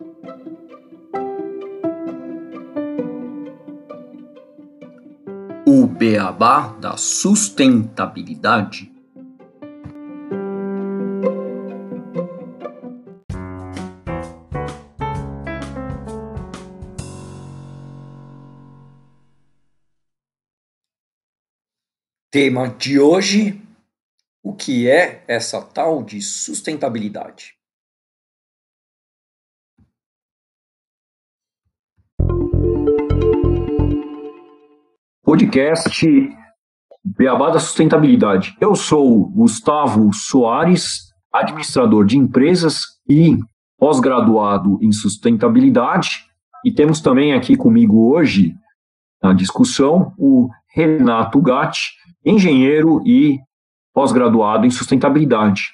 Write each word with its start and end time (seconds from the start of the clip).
O 0.00 0.04
beabá 5.88 6.68
da 6.74 6.96
sustentabilidade. 6.96 8.92
Tema 22.30 22.68
de 22.68 23.00
hoje: 23.00 23.60
o 24.44 24.54
que 24.54 24.88
é 24.88 25.24
essa 25.26 25.60
tal 25.60 26.04
de 26.04 26.22
sustentabilidade? 26.22 27.57
Podcast 35.28 36.08
Beabá 37.04 37.50
da 37.50 37.58
Sustentabilidade. 37.58 38.56
Eu 38.58 38.74
sou 38.74 39.28
Gustavo 39.28 40.10
Soares, 40.10 41.12
administrador 41.30 42.06
de 42.06 42.16
empresas 42.16 42.80
e 43.06 43.36
pós-graduado 43.78 44.78
em 44.80 44.90
sustentabilidade. 44.90 46.24
E 46.64 46.72
temos 46.72 47.02
também 47.02 47.34
aqui 47.34 47.56
comigo 47.56 48.10
hoje, 48.10 48.54
na 49.22 49.34
discussão, 49.34 50.14
o 50.16 50.48
Renato 50.74 51.42
Gatti, 51.42 51.90
engenheiro 52.24 53.02
e 53.06 53.38
pós-graduado 53.92 54.64
em 54.64 54.70
sustentabilidade. 54.70 55.64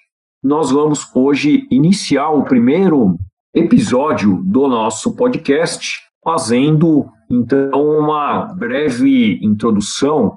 Nós 0.43 0.73
vamos 0.73 1.09
hoje 1.15 1.65
iniciar 1.71 2.31
o 2.31 2.43
primeiro 2.43 3.17
episódio 3.55 4.43
do 4.45 4.67
nosso 4.67 5.15
podcast, 5.15 6.01
fazendo 6.25 7.09
então 7.31 7.99
uma 7.99 8.47
breve 8.55 9.39
introdução 9.43 10.37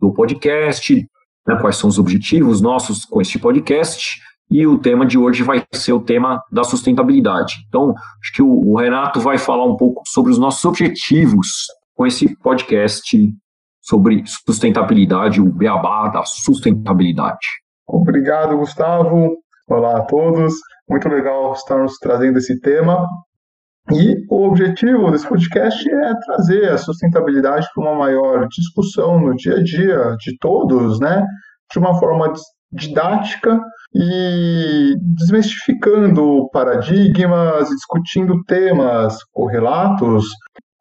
do 0.00 0.12
podcast, 0.12 1.06
né, 1.46 1.56
quais 1.60 1.76
são 1.76 1.88
os 1.88 1.98
objetivos 1.98 2.60
nossos 2.60 3.04
com 3.04 3.20
este 3.20 3.38
podcast, 3.38 4.20
e 4.50 4.66
o 4.66 4.78
tema 4.78 5.06
de 5.06 5.16
hoje 5.16 5.42
vai 5.42 5.64
ser 5.72 5.92
o 5.92 6.00
tema 6.00 6.42
da 6.50 6.62
sustentabilidade. 6.62 7.64
Então, 7.68 7.94
acho 8.20 8.32
que 8.34 8.42
o, 8.42 8.48
o 8.48 8.76
Renato 8.76 9.18
vai 9.20 9.38
falar 9.38 9.64
um 9.64 9.76
pouco 9.76 10.02
sobre 10.06 10.30
os 10.30 10.38
nossos 10.38 10.62
objetivos 10.64 11.66
com 11.94 12.06
esse 12.06 12.36
podcast 12.36 13.16
sobre 13.80 14.22
sustentabilidade, 14.26 15.40
o 15.40 15.50
beabá 15.52 16.08
da 16.08 16.24
sustentabilidade. 16.24 17.46
Obrigado, 17.86 18.56
Gustavo. 18.56 19.36
Olá 19.68 19.98
a 19.98 20.02
todos. 20.02 20.54
Muito 20.88 21.08
legal 21.08 21.52
estarmos 21.52 21.96
trazendo 21.98 22.38
esse 22.38 22.60
tema. 22.60 23.06
E 23.90 24.14
o 24.30 24.46
objetivo 24.46 25.10
desse 25.10 25.26
podcast 25.26 25.90
é 25.90 26.14
trazer 26.24 26.70
a 26.70 26.78
sustentabilidade 26.78 27.66
para 27.74 27.84
uma 27.84 27.98
maior 27.98 28.46
discussão 28.48 29.20
no 29.20 29.34
dia 29.34 29.56
a 29.56 29.62
dia 29.62 30.16
de 30.18 30.36
todos, 30.38 31.00
né? 31.00 31.26
De 31.72 31.78
uma 31.78 31.98
forma 31.98 32.32
didática 32.72 33.60
e 33.94 34.94
desmistificando 34.98 36.48
paradigmas, 36.52 37.68
discutindo 37.68 38.42
temas 38.44 39.18
correlatos 39.32 40.24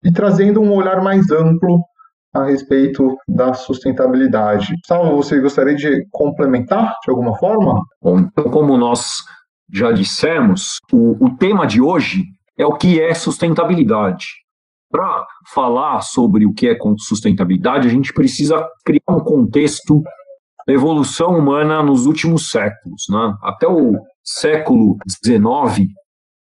e 0.03 0.11
trazendo 0.11 0.61
um 0.61 0.73
olhar 0.73 1.01
mais 1.01 1.29
amplo 1.31 1.83
a 2.33 2.45
respeito 2.45 3.17
da 3.27 3.53
sustentabilidade. 3.53 4.73
Salvo, 4.85 5.17
você 5.17 5.39
gostaria 5.41 5.75
de 5.75 6.05
complementar 6.11 6.95
de 7.03 7.09
alguma 7.09 7.35
forma? 7.37 7.81
Bom, 8.01 8.19
então, 8.19 8.45
como 8.45 8.77
nós 8.77 9.17
já 9.73 9.91
dissemos, 9.91 10.77
o, 10.93 11.25
o 11.25 11.35
tema 11.35 11.67
de 11.67 11.81
hoje 11.81 12.23
é 12.57 12.65
o 12.65 12.75
que 12.75 13.01
é 13.01 13.13
sustentabilidade. 13.13 14.25
Para 14.89 15.25
falar 15.53 16.01
sobre 16.01 16.45
o 16.45 16.53
que 16.53 16.67
é 16.67 16.77
sustentabilidade, 16.97 17.87
a 17.87 17.91
gente 17.91 18.13
precisa 18.13 18.67
criar 18.85 19.09
um 19.09 19.21
contexto 19.21 20.01
da 20.67 20.73
evolução 20.73 21.37
humana 21.37 21.81
nos 21.81 22.05
últimos 22.05 22.49
séculos. 22.49 23.03
Né? 23.09 23.33
Até 23.41 23.67
o 23.67 23.97
século 24.23 24.97
XIX, 25.25 25.87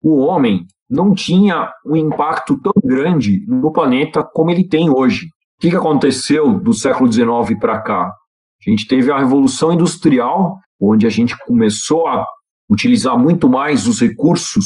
o 0.01 0.17
homem 0.17 0.65
não 0.89 1.13
tinha 1.13 1.71
um 1.85 1.95
impacto 1.95 2.59
tão 2.59 2.73
grande 2.83 3.45
no 3.47 3.71
planeta 3.71 4.23
como 4.23 4.49
ele 4.49 4.67
tem 4.67 4.89
hoje. 4.89 5.27
O 5.57 5.61
que, 5.61 5.75
aconteceu 5.75 6.57
do 6.59 6.73
século 6.73 7.11
XIX 7.11 7.59
para 7.59 7.81
cá? 7.81 8.05
A 8.05 8.69
gente 8.69 8.87
teve 8.87 9.11
a 9.11 9.19
Revolução 9.19 9.71
Industrial, 9.71 10.57
onde 10.81 11.05
a 11.05 11.09
gente 11.09 11.37
começou 11.45 12.07
a 12.07 12.25
utilizar 12.69 13.17
muito 13.17 13.47
mais 13.47 13.87
os 13.87 14.01
recursos 14.01 14.65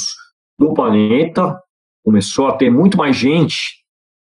do 0.58 0.74
planeta, 0.74 1.58
começou 2.04 2.48
a 2.48 2.54
ter 2.54 2.70
muito 2.70 2.98
mais 2.98 3.16
gente 3.16 3.84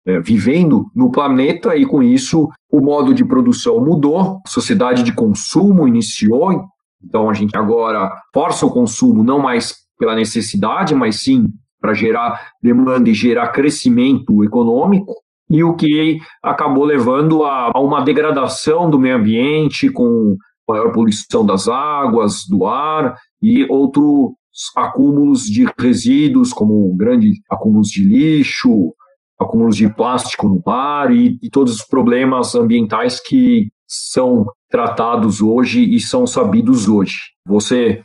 é, 0.06 0.20
vivendo 0.20 0.86
no 0.96 1.12
planeta, 1.12 1.76
e 1.76 1.86
com 1.86 2.04
isso 2.04 2.50
o 2.72 2.82
modo 2.82 3.14
de 3.14 3.26
produção 3.26 3.80
mudou, 3.80 4.42
a 4.46 4.50
sociedade 4.50 5.04
de 5.04 5.14
consumo 5.14 5.88
iniciou, 5.88 6.66
então 7.04 7.30
a 7.30 7.34
gente 7.34 7.56
agora 7.56 8.14
força 8.34 8.66
o 8.66 8.72
consumo 8.72 9.24
não 9.24 9.40
mais 9.40 9.76
pela 9.98 10.16
necessidade, 10.16 10.94
mas 10.94 11.24
sim 11.24 11.48
para 11.80 11.94
gerar 11.94 12.52
demanda 12.62 13.10
e 13.10 13.14
gerar 13.14 13.50
crescimento 13.50 14.44
econômico 14.44 15.14
e 15.50 15.64
o 15.64 15.76
que 15.76 16.20
acabou 16.42 16.86
levando 16.86 17.44
a, 17.44 17.72
a 17.74 17.80
uma 17.80 18.02
degradação 18.02 18.90
do 18.90 18.98
meio 18.98 19.18
ambiente, 19.18 19.90
com 19.90 20.38
maior 20.68 20.92
poluição 20.92 21.46
das 21.46 21.68
águas, 21.68 22.46
do 22.50 22.66
ar 22.66 23.16
e 23.42 23.66
outros 23.70 24.32
acúmulos 24.76 25.44
de 25.44 25.66
resíduos, 25.80 26.54
como 26.54 26.94
grandes 26.96 27.40
acúmulos 27.50 27.88
de 27.88 28.04
lixo, 28.04 28.94
acúmulos 29.40 29.76
de 29.76 29.92
plástico 29.94 30.48
no 30.48 30.62
mar 30.66 31.12
e, 31.12 31.38
e 31.42 31.50
todos 31.50 31.76
os 31.76 31.84
problemas 31.84 32.56
ambientais 32.56 33.20
que 33.20 33.72
são 33.88 34.46
tratados 34.70 35.42
hoje 35.42 35.84
e 35.84 36.00
são 36.00 36.26
sabidos 36.26 36.88
hoje. 36.88 37.18
Você, 37.46 38.04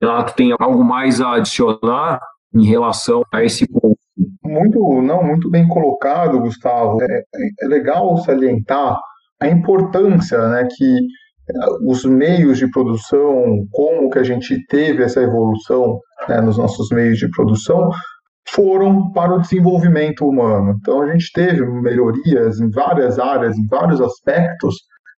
Renato, 0.00 0.34
tem 0.34 0.54
algo 0.58 0.84
mais 0.84 1.20
a 1.20 1.34
adicionar 1.34 2.20
em 2.54 2.64
relação 2.64 3.22
a 3.32 3.44
esse 3.44 3.66
ponto? 3.66 3.98
Muito, 4.42 5.02
não, 5.02 5.22
muito 5.22 5.50
bem 5.50 5.68
colocado, 5.68 6.40
Gustavo. 6.40 7.02
É, 7.02 7.22
é 7.60 7.66
legal 7.66 8.16
salientar 8.18 8.98
a 9.40 9.48
importância 9.48 10.48
né, 10.48 10.66
que 10.74 10.98
os 11.86 12.04
meios 12.04 12.58
de 12.58 12.70
produção, 12.70 13.44
como 13.70 14.10
que 14.10 14.18
a 14.18 14.24
gente 14.24 14.64
teve 14.66 15.02
essa 15.02 15.20
evolução 15.20 15.98
né, 16.28 16.40
nos 16.40 16.58
nossos 16.58 16.88
meios 16.90 17.18
de 17.18 17.28
produção, 17.30 17.90
foram 18.48 19.10
para 19.12 19.34
o 19.34 19.40
desenvolvimento 19.40 20.26
humano. 20.26 20.76
Então 20.80 21.02
a 21.02 21.12
gente 21.12 21.30
teve 21.32 21.64
melhorias 21.64 22.60
em 22.60 22.70
várias 22.70 23.18
áreas, 23.18 23.56
em 23.56 23.66
vários 23.66 24.00
aspectos, 24.00 24.74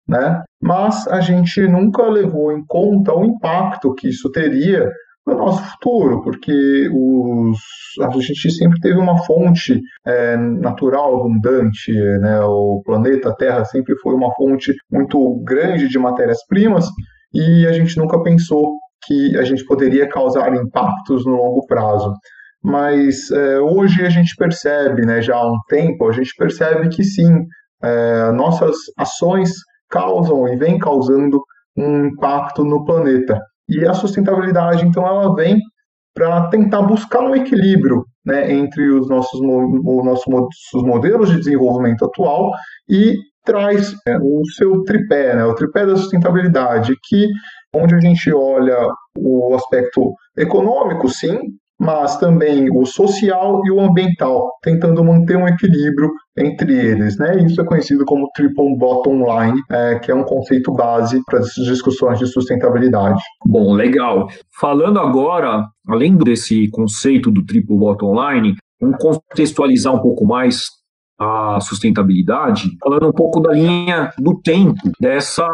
né? 0.08 0.42
Mas 0.62 1.08
a 1.08 1.20
gente 1.20 1.62
nunca 1.68 2.04
levou 2.04 2.52
em 2.52 2.66
conta 2.66 3.14
o 3.14 3.26
impacto 3.26 3.94
que 3.94 4.08
isso 4.08 4.32
teria 4.32 4.90
no 5.28 5.36
nosso 5.36 5.62
futuro, 5.72 6.22
porque 6.24 6.90
os, 6.90 7.60
a 8.02 8.10
gente 8.12 8.50
sempre 8.50 8.80
teve 8.80 8.98
uma 8.98 9.22
fonte 9.26 9.82
é, 10.06 10.38
natural 10.38 11.20
abundante, 11.20 11.92
né? 12.22 12.40
o 12.42 12.82
planeta 12.86 13.36
Terra 13.36 13.66
sempre 13.66 13.94
foi 13.98 14.16
uma 14.16 14.34
fonte 14.36 14.74
muito 14.90 15.44
grande 15.44 15.90
de 15.90 16.00
matérias-primas 16.00 16.88
e 17.34 17.68
a 17.68 17.74
gente 17.74 17.98
nunca 17.98 18.24
pensou 18.24 18.78
que 19.06 19.38
a 19.38 19.44
gente 19.44 19.66
poderia 19.66 20.08
causar 20.08 20.56
impactos 20.56 21.26
no 21.26 21.36
longo 21.36 21.66
prazo. 21.68 22.14
Mas 22.64 23.30
é, 23.30 23.60
hoje 23.60 24.06
a 24.06 24.10
gente 24.10 24.34
percebe, 24.38 25.06
né, 25.06 25.22
já 25.22 25.36
há 25.36 25.46
um 25.46 25.58
tempo, 25.68 26.08
a 26.08 26.14
gente 26.14 26.32
percebe 26.38 26.88
que 26.88 27.04
sim, 27.04 27.46
é, 27.84 28.32
nossas 28.32 28.76
ações 28.98 29.52
causam 29.90 30.48
e 30.48 30.56
vêm 30.56 30.80
causando 30.80 31.42
um 31.78 32.08
impacto 32.08 32.64
no 32.64 32.86
planeta. 32.86 33.40
E 33.70 33.86
a 33.86 33.94
sustentabilidade, 33.94 34.86
então, 34.86 35.06
ela 35.06 35.34
vem 35.36 35.60
para 36.14 36.48
tentar 36.50 36.82
buscar 36.82 37.22
um 37.22 37.36
equilíbrio 37.36 38.04
né, 38.26 38.52
entre 38.52 38.90
os 38.90 39.08
nossos, 39.08 39.40
os 39.40 40.06
nossos 40.06 40.84
modelos 40.84 41.30
de 41.30 41.38
desenvolvimento 41.38 42.06
atual 42.06 42.52
e 42.90 43.16
traz 43.46 43.94
né, 44.06 44.18
o 44.22 44.42
seu 44.56 44.84
tripé, 44.84 45.36
né, 45.36 45.46
o 45.46 45.56
tripé 45.56 45.86
da 45.86 45.96
sustentabilidade, 45.96 46.94
que 47.08 47.28
onde 47.74 47.96
a 47.96 48.00
gente 48.00 48.34
olha 48.34 48.78
o 49.18 49.56
aspecto 49.56 50.14
econômico, 50.36 51.08
sim, 51.08 51.40
mas 51.80 52.18
também 52.18 52.70
o 52.72 52.86
social 52.86 53.62
e 53.66 53.72
o 53.72 53.80
ambiental, 53.80 54.52
tentando 54.64 55.04
manter 55.04 55.38
um 55.38 55.48
equilíbrio 55.48 56.12
entre 56.38 56.74
eles. 56.74 57.18
Né? 57.18 57.44
Isso 57.44 57.62
é 57.62 57.66
conhecido 57.66 58.04
como 58.06 58.30
triple 58.34 58.76
bottom 58.78 59.24
line, 59.26 59.62
é, 59.70 60.00
que 60.00 60.12
é 60.12 60.16
um 60.16 60.24
conceito 60.24 60.72
base 60.72 61.24
para 61.26 61.40
as 61.40 61.50
discussões 61.50 62.20
de 62.20 62.28
sustentabilidade. 62.28 63.22
Bom, 63.46 63.74
legal. 63.74 64.28
Falando 64.60 65.00
agora, 65.00 65.66
além 65.88 66.16
desse 66.18 66.68
conceito 66.70 67.32
do 67.32 67.46
triple 67.46 67.78
bottom 67.78 68.14
line, 68.14 68.56
vamos 68.82 68.98
contextualizar 68.98 69.94
um 69.94 70.00
pouco 70.00 70.26
mais 70.26 70.66
a 71.20 71.60
sustentabilidade, 71.62 72.70
falando 72.80 73.08
um 73.08 73.12
pouco 73.12 73.40
da 73.40 73.52
linha 73.52 74.12
do 74.20 74.40
tempo 74.40 74.80
dessa 75.00 75.48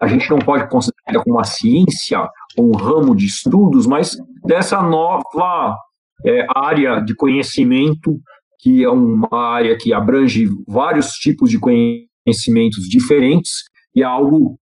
a 0.00 0.06
gente 0.06 0.28
não 0.28 0.38
pode 0.38 0.68
considerar 0.68 1.22
como 1.24 1.36
uma 1.36 1.44
ciência, 1.44 2.28
um 2.58 2.72
ramo 2.76 3.16
de 3.16 3.26
estudos, 3.26 3.86
mas 3.86 4.16
dessa 4.44 4.82
nova 4.82 5.76
é, 6.24 6.46
área 6.54 7.00
de 7.00 7.14
conhecimento, 7.14 8.18
que 8.60 8.84
é 8.84 8.88
uma 8.88 9.28
área 9.32 9.76
que 9.76 9.92
abrange 9.92 10.48
vários 10.66 11.12
tipos 11.12 11.50
de 11.50 11.58
conhecimentos 11.58 12.88
diferentes 12.88 13.50
e 13.94 14.02
é 14.02 14.04
algo 14.04 14.58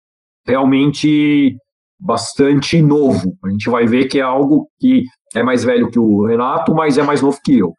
realmente 0.46 1.56
bastante 1.99 2.82
novo. 2.82 3.37
A 3.44 3.50
gente 3.50 3.70
vai 3.70 3.87
ver 3.87 4.06
que 4.06 4.19
é 4.19 4.23
algo 4.23 4.69
que 4.81 5.05
é 5.34 5.43
mais 5.43 5.62
velho 5.64 5.90
que 5.90 5.99
o 5.99 6.26
Renato, 6.26 6.75
mas 6.75 6.99
é 6.99 7.02
mais 7.02 7.23
novo 7.23 7.38
que 7.44 7.58
eu. 7.58 7.75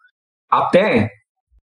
Até 0.49 1.09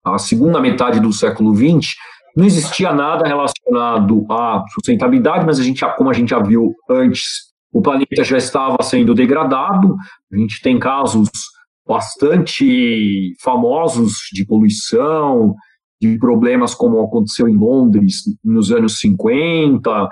a 0.05 0.19
segunda 0.19 0.61
metade 0.61 1.01
do 1.01 1.13
século 1.13 1.55
XX, 1.55 1.95
não 2.37 2.45
existia 2.45 2.93
nada 2.93 3.27
relacionado 3.27 4.27
à 4.31 4.65
sustentabilidade, 4.73 5.45
mas 5.45 5.59
a 5.59 5.63
gente, 5.63 5.85
como 5.97 6.11
a 6.11 6.13
gente 6.13 6.31
já 6.31 6.41
viu 6.41 6.75
antes, 6.89 7.48
o 7.79 7.83
planeta 7.83 8.25
já 8.25 8.37
estava 8.37 8.83
sendo 8.83 9.15
degradado. 9.15 9.95
A 10.33 10.37
gente 10.37 10.61
tem 10.61 10.81
casos 10.81 11.31
bastante 11.87 13.35
famosos 13.41 14.15
de 14.33 14.45
poluição, 14.45 15.55
de 16.03 16.19
problemas 16.19 16.75
como 16.75 17.01
aconteceu 17.01 17.49
em 17.49 17.57
Londres 17.57 18.17
nos 18.45 18.73
anos 18.73 18.99
50, 18.99 20.09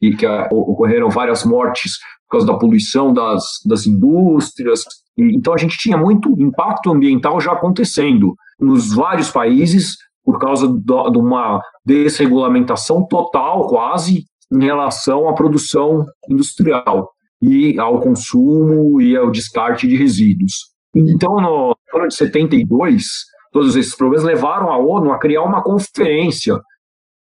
e 0.00 0.16
que 0.16 0.26
ocorreram 0.50 1.10
várias 1.10 1.44
mortes 1.44 1.98
por 2.26 2.38
causa 2.38 2.46
da 2.46 2.58
poluição 2.58 3.12
das, 3.12 3.44
das 3.66 3.86
indústrias. 3.86 4.82
E, 5.14 5.36
então 5.36 5.52
a 5.52 5.58
gente 5.58 5.76
tinha 5.76 5.98
muito 5.98 6.34
impacto 6.38 6.90
ambiental 6.90 7.38
já 7.38 7.52
acontecendo 7.52 8.34
nos 8.58 8.94
vários 8.94 9.30
países 9.30 9.94
por 10.24 10.38
causa 10.38 10.66
de 10.66 11.18
uma 11.18 11.60
desregulamentação 11.84 13.06
total, 13.06 13.66
quase, 13.68 14.24
em 14.52 14.64
relação 14.64 15.28
à 15.28 15.34
produção 15.34 16.04
industrial 16.28 17.10
e 17.40 17.78
ao 17.78 18.00
consumo 18.00 19.00
e 19.00 19.16
ao 19.16 19.30
descarte 19.30 19.86
de 19.86 19.96
resíduos. 19.96 20.70
Então, 20.94 21.40
no 21.40 21.76
ano 21.94 22.08
de 22.08 22.14
72, 22.14 23.04
todos 23.52 23.76
esses 23.76 23.94
problemas 23.94 24.24
levaram 24.24 24.70
a 24.70 24.78
ONU 24.78 25.12
a 25.12 25.18
criar 25.18 25.42
uma 25.42 25.62
conferência 25.62 26.60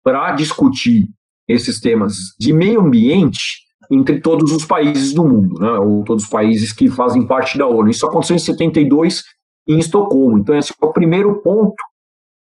para 0.03 0.33
discutir 0.33 1.07
esses 1.49 1.81
temas 1.81 2.15
de 2.39 2.53
meio 2.53 2.81
ambiente 2.81 3.63
entre 3.91 4.21
todos 4.21 4.53
os 4.53 4.65
países 4.65 5.13
do 5.13 5.25
mundo, 5.25 5.61
né, 5.61 5.71
ou 5.73 6.03
todos 6.05 6.25
os 6.25 6.31
países 6.31 6.73
que 6.73 6.89
fazem 6.89 7.27
parte 7.27 7.59
da 7.59 7.67
ONU. 7.67 7.91
Isso 7.91 8.07
aconteceu 8.07 8.37
em 8.37 8.39
72 8.39 9.23
em 9.69 9.79
Estocolmo. 9.79 10.39
Então, 10.39 10.57
esse 10.57 10.73
é 10.73 10.85
o 10.85 10.93
primeiro 10.93 11.43
ponto 11.43 11.77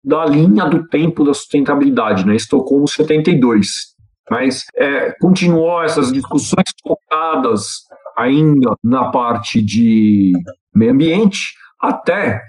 da 0.03 0.25
linha 0.25 0.65
do 0.65 0.87
tempo 0.87 1.23
da 1.23 1.33
sustentabilidade, 1.33 2.25
né, 2.25 2.35
Estocolmo 2.35 2.87
72. 2.87 3.96
Mas 4.29 4.65
é, 4.75 5.13
continuou 5.19 5.81
essas 5.83 6.11
discussões 6.11 6.65
focadas 6.81 7.87
ainda 8.17 8.75
na 8.83 9.09
parte 9.09 9.61
de 9.61 10.33
meio 10.73 10.91
ambiente, 10.91 11.53
até 11.79 12.41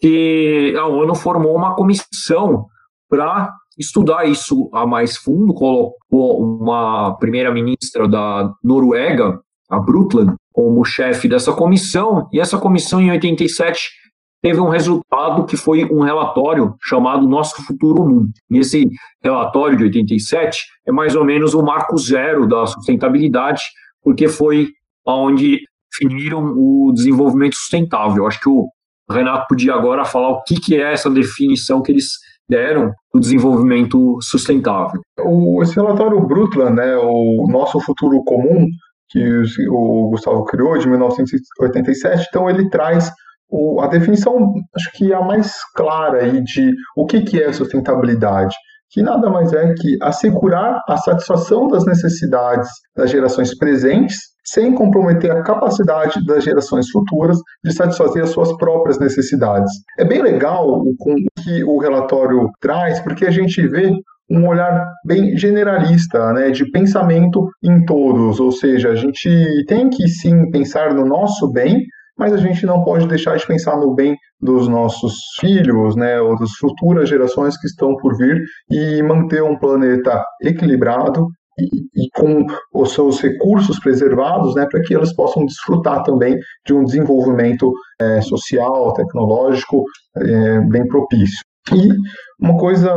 que 0.00 0.74
a 0.76 0.86
ONU 0.86 1.14
formou 1.14 1.54
uma 1.54 1.74
comissão 1.74 2.66
para 3.08 3.52
estudar 3.78 4.26
isso 4.26 4.68
a 4.72 4.86
mais 4.86 5.16
fundo, 5.16 5.54
colocou 5.54 6.42
uma 6.42 7.16
primeira-ministra 7.18 8.08
da 8.08 8.52
Noruega, 8.62 9.40
a 9.70 9.78
Brundtland, 9.78 10.34
como 10.52 10.84
chefe 10.84 11.28
dessa 11.28 11.52
comissão, 11.52 12.28
e 12.32 12.40
essa 12.40 12.58
comissão 12.58 13.00
em 13.00 13.10
87 13.10 13.90
teve 14.42 14.60
um 14.60 14.68
resultado 14.68 15.46
que 15.46 15.56
foi 15.56 15.84
um 15.84 16.00
relatório 16.00 16.74
chamado 16.82 17.28
Nosso 17.28 17.64
Futuro 17.64 18.04
Mundo. 18.04 18.30
E 18.50 18.58
esse 18.58 18.90
relatório 19.22 19.78
de 19.78 19.84
87 19.84 20.66
é 20.86 20.90
mais 20.90 21.14
ou 21.14 21.24
menos 21.24 21.54
o 21.54 21.62
marco 21.62 21.96
zero 21.96 22.46
da 22.46 22.66
sustentabilidade, 22.66 23.62
porque 24.02 24.26
foi 24.26 24.68
onde 25.06 25.60
definiram 25.90 26.54
o 26.56 26.92
desenvolvimento 26.92 27.54
sustentável. 27.54 28.26
Acho 28.26 28.40
que 28.40 28.48
o 28.48 28.68
Renato 29.08 29.46
podia 29.48 29.74
agora 29.74 30.04
falar 30.04 30.30
o 30.30 30.42
que, 30.42 30.56
que 30.60 30.76
é 30.76 30.92
essa 30.92 31.08
definição 31.08 31.80
que 31.80 31.92
eles 31.92 32.06
deram 32.48 32.92
do 33.14 33.20
desenvolvimento 33.20 34.18
sustentável. 34.20 35.00
O, 35.20 35.62
esse 35.62 35.76
relatório 35.76 36.20
Brundtland, 36.20 36.74
né, 36.74 36.96
o 36.96 37.46
Nosso 37.48 37.78
Futuro 37.80 38.22
Comum, 38.24 38.66
que 39.08 39.42
o 39.68 40.08
Gustavo 40.10 40.44
criou, 40.44 40.76
de 40.78 40.88
1987, 40.88 42.26
então 42.28 42.48
ele 42.48 42.68
traz 42.70 43.12
o, 43.52 43.80
a 43.80 43.86
definição, 43.86 44.54
acho 44.74 44.90
que 44.94 45.12
a 45.12 45.20
mais 45.20 45.52
clara 45.76 46.24
aí 46.24 46.42
de 46.42 46.72
o 46.96 47.06
que, 47.06 47.20
que 47.20 47.40
é 47.40 47.52
sustentabilidade 47.52 48.54
que 48.92 49.02
nada 49.02 49.30
mais 49.30 49.52
é 49.54 49.72
que 49.74 49.96
assegurar 50.02 50.82
a 50.86 50.96
satisfação 50.98 51.66
das 51.66 51.84
necessidades 51.86 52.68
das 52.94 53.10
gerações 53.10 53.56
presentes, 53.56 54.16
sem 54.44 54.74
comprometer 54.74 55.30
a 55.30 55.42
capacidade 55.42 56.24
das 56.26 56.44
gerações 56.44 56.90
futuras 56.90 57.38
de 57.64 57.72
satisfazer 57.72 58.22
as 58.22 58.30
suas 58.30 58.54
próprias 58.58 58.98
necessidades. 58.98 59.72
É 59.98 60.04
bem 60.04 60.20
legal 60.20 60.68
o 60.68 60.94
que 61.42 61.64
o 61.64 61.78
relatório 61.78 62.50
traz, 62.60 63.00
porque 63.00 63.24
a 63.24 63.30
gente 63.30 63.66
vê 63.66 63.92
um 64.30 64.46
olhar 64.46 64.86
bem 65.06 65.36
generalista, 65.38 66.32
né, 66.32 66.50
de 66.50 66.70
pensamento 66.70 67.48
em 67.62 67.84
todos, 67.84 68.40
ou 68.40 68.52
seja, 68.52 68.90
a 68.90 68.94
gente 68.94 69.64
tem 69.66 69.88
que 69.88 70.06
sim 70.08 70.50
pensar 70.50 70.94
no 70.94 71.04
nosso 71.04 71.50
bem, 71.50 71.86
mas 72.22 72.32
a 72.32 72.36
gente 72.36 72.64
não 72.64 72.84
pode 72.84 73.08
deixar 73.08 73.36
de 73.36 73.44
pensar 73.44 73.76
no 73.76 73.96
bem 73.96 74.16
dos 74.40 74.68
nossos 74.68 75.12
filhos, 75.40 75.96
né, 75.96 76.20
ou 76.20 76.38
das 76.38 76.52
futuras 76.52 77.08
gerações 77.08 77.58
que 77.58 77.66
estão 77.66 77.96
por 77.96 78.16
vir 78.16 78.40
e 78.70 79.02
manter 79.02 79.42
um 79.42 79.58
planeta 79.58 80.24
equilibrado 80.40 81.26
e, 81.58 81.64
e, 81.64 82.08
com 82.14 82.46
os 82.72 82.92
seus 82.92 83.20
recursos 83.20 83.80
preservados, 83.80 84.54
né, 84.54 84.64
para 84.70 84.80
que 84.82 84.94
elas 84.94 85.12
possam 85.12 85.44
desfrutar 85.44 86.04
também 86.04 86.38
de 86.64 86.72
um 86.72 86.84
desenvolvimento 86.84 87.72
é, 88.00 88.20
social, 88.20 88.92
tecnológico 88.92 89.82
é, 90.16 90.60
bem 90.68 90.86
propício. 90.86 91.40
E 91.74 91.88
uma 92.40 92.56
coisa 92.56 92.94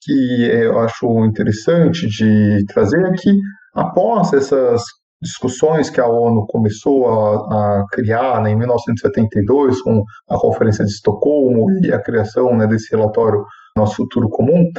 que 0.00 0.42
eu 0.50 0.78
acho 0.78 1.06
interessante 1.26 2.08
de 2.08 2.64
trazer 2.64 3.04
é 3.04 3.12
que 3.12 3.30
após 3.74 4.32
essas 4.32 4.82
discussões 5.22 5.88
que 5.90 6.00
a 6.00 6.06
ONU 6.06 6.46
começou 6.46 7.08
a, 7.08 7.80
a 7.80 7.84
criar 7.90 8.42
né, 8.42 8.50
em 8.50 8.56
1972 8.56 9.80
com 9.82 10.02
a 10.28 10.38
Conferência 10.38 10.84
de 10.84 10.90
Estocolmo 10.90 11.70
e 11.82 11.92
a 11.92 12.00
criação 12.00 12.56
né, 12.56 12.66
desse 12.66 12.94
relatório 12.94 13.44
Nosso 13.76 13.96
Futuro 13.96 14.28
Comum, 14.28 14.70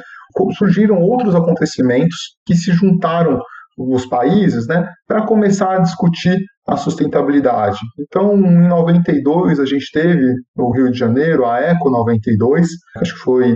surgiram 0.58 1.00
outros 1.02 1.36
acontecimentos 1.36 2.38
que 2.46 2.56
se 2.56 2.72
juntaram 2.72 3.42
os 3.78 4.06
países 4.06 4.68
né, 4.68 4.88
para 5.08 5.26
começar 5.26 5.76
a 5.76 5.80
discutir 5.80 6.38
a 6.68 6.78
sustentabilidade. 6.78 7.78
Então, 8.00 8.36
em 8.36 8.68
92, 8.68 9.60
a 9.60 9.66
gente 9.66 9.92
teve 9.94 10.34
no 10.56 10.72
Rio 10.72 10.92
de 10.92 10.98
Janeiro 10.98 11.46
a 11.46 11.60
Eco 11.60 11.92
92, 11.92 12.68
acho 12.98 13.14
que 13.14 13.20
foi 13.20 13.56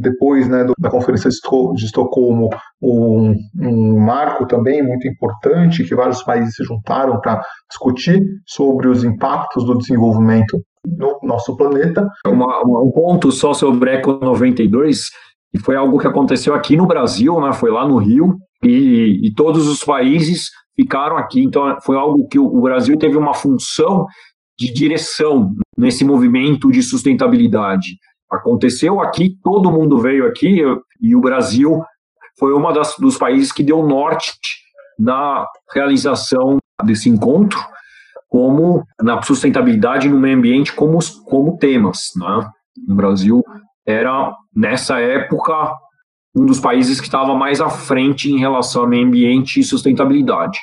depois 0.00 0.48
né, 0.48 0.66
da 0.78 0.90
Conferência 0.90 1.30
de 1.30 1.84
Estocolmo, 1.84 2.48
um, 2.82 3.34
um 3.60 4.00
marco 4.00 4.44
também 4.46 4.82
muito 4.82 5.06
importante 5.06 5.84
que 5.84 5.94
vários 5.94 6.22
países 6.24 6.54
se 6.56 6.64
juntaram 6.64 7.20
para 7.20 7.40
discutir 7.70 8.20
sobre 8.44 8.88
os 8.88 9.04
impactos 9.04 9.64
do 9.64 9.78
desenvolvimento 9.78 10.60
no 10.84 11.18
nosso 11.22 11.56
planeta. 11.56 12.08
Uma, 12.26 12.60
um 12.64 12.90
ponto 12.90 13.30
só 13.30 13.54
sobre 13.54 13.90
a 13.90 13.94
Eco 13.94 14.18
92, 14.20 15.10
que 15.52 15.60
foi 15.60 15.76
algo 15.76 15.98
que 15.98 16.08
aconteceu 16.08 16.54
aqui 16.54 16.76
no 16.76 16.86
Brasil, 16.86 17.40
né, 17.40 17.52
foi 17.52 17.70
lá 17.70 17.86
no 17.86 17.98
Rio, 17.98 18.36
e, 18.62 19.26
e 19.26 19.34
todos 19.34 19.66
os 19.68 19.84
países 19.84 20.50
ficaram 20.74 21.16
aqui. 21.16 21.42
Então, 21.42 21.76
foi 21.82 21.96
algo 21.96 22.26
que 22.28 22.38
o 22.38 22.60
Brasil 22.60 22.98
teve 22.98 23.16
uma 23.16 23.34
função 23.34 24.06
de 24.58 24.72
direção 24.72 25.52
nesse 25.76 26.04
movimento 26.04 26.70
de 26.70 26.82
sustentabilidade. 26.82 27.96
Aconteceu 28.30 29.00
aqui, 29.00 29.36
todo 29.42 29.70
mundo 29.70 29.98
veio 29.98 30.26
aqui 30.26 30.62
e 31.00 31.14
o 31.14 31.20
Brasil 31.20 31.82
foi 32.38 32.52
das, 32.72 32.94
dos 32.98 33.16
países 33.16 33.52
que 33.52 33.62
deu 33.62 33.86
norte 33.86 34.32
na 34.98 35.46
realização 35.72 36.58
desse 36.84 37.08
encontro, 37.08 37.58
como 38.28 38.84
na 39.00 39.22
sustentabilidade 39.22 40.08
no 40.08 40.18
meio 40.18 40.36
ambiente 40.36 40.72
como, 40.72 40.98
como 41.24 41.56
temas. 41.56 42.10
Né? 42.16 42.50
No 42.86 42.96
Brasil 42.96 43.42
era, 43.86 44.32
nessa 44.54 45.00
época, 45.00 45.72
um 46.38 46.46
dos 46.46 46.60
países 46.60 47.00
que 47.00 47.06
estava 47.06 47.34
mais 47.34 47.60
à 47.60 47.68
frente 47.68 48.30
em 48.30 48.38
relação 48.38 48.82
ao 48.82 48.88
meio 48.88 49.06
ambiente 49.06 49.60
e 49.60 49.64
sustentabilidade. 49.64 50.58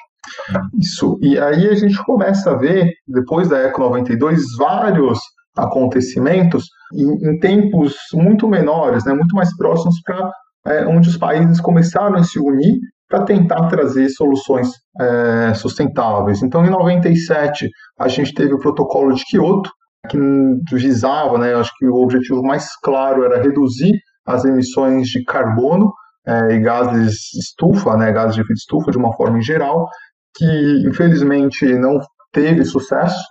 Isso. 0.79 1.19
E 1.21 1.37
aí 1.37 1.67
a 1.67 1.75
gente 1.75 1.97
começa 2.03 2.51
a 2.51 2.55
ver, 2.55 2.91
depois 3.07 3.49
da 3.49 3.59
Eco 3.59 3.81
92, 3.81 4.41
vários 4.57 5.19
acontecimentos 5.55 6.65
em, 6.93 7.29
em 7.29 7.39
tempos 7.39 7.95
muito 8.13 8.47
menores, 8.47 9.05
né, 9.05 9.13
muito 9.13 9.35
mais 9.35 9.55
próximos 9.55 9.95
para 10.03 10.31
é, 10.67 10.85
onde 10.85 11.09
os 11.09 11.17
países 11.17 11.61
começaram 11.61 12.15
a 12.15 12.23
se 12.23 12.39
unir 12.39 12.79
para 13.07 13.23
tentar 13.23 13.67
trazer 13.67 14.09
soluções 14.09 14.69
é, 14.99 15.53
sustentáveis. 15.53 16.41
Então, 16.41 16.65
em 16.65 16.69
97, 16.69 17.69
a 17.99 18.07
gente 18.07 18.33
teve 18.33 18.53
o 18.53 18.59
protocolo 18.59 19.13
de 19.13 19.23
Kyoto, 19.25 19.69
que 20.09 20.17
visava, 20.71 21.37
né, 21.37 21.53
acho 21.53 21.71
que 21.77 21.85
o 21.85 21.95
objetivo 21.95 22.41
mais 22.41 22.67
claro 22.81 23.23
era 23.23 23.41
reduzir 23.41 23.99
as 24.25 24.45
emissões 24.45 25.07
de 25.07 25.23
carbono 25.23 25.93
é, 26.25 26.53
e 26.53 26.59
gases 26.59 27.33
estufa, 27.33 27.95
né, 27.95 28.11
gases 28.11 28.35
de 28.35 28.41
efeito 28.41 28.57
estufa 28.57 28.91
de 28.91 28.97
uma 28.97 29.13
forma 29.13 29.37
em 29.37 29.43
geral, 29.43 29.87
que 30.35 30.83
infelizmente 30.87 31.65
não 31.77 31.99
teve 32.31 32.65
sucesso, 32.65 33.23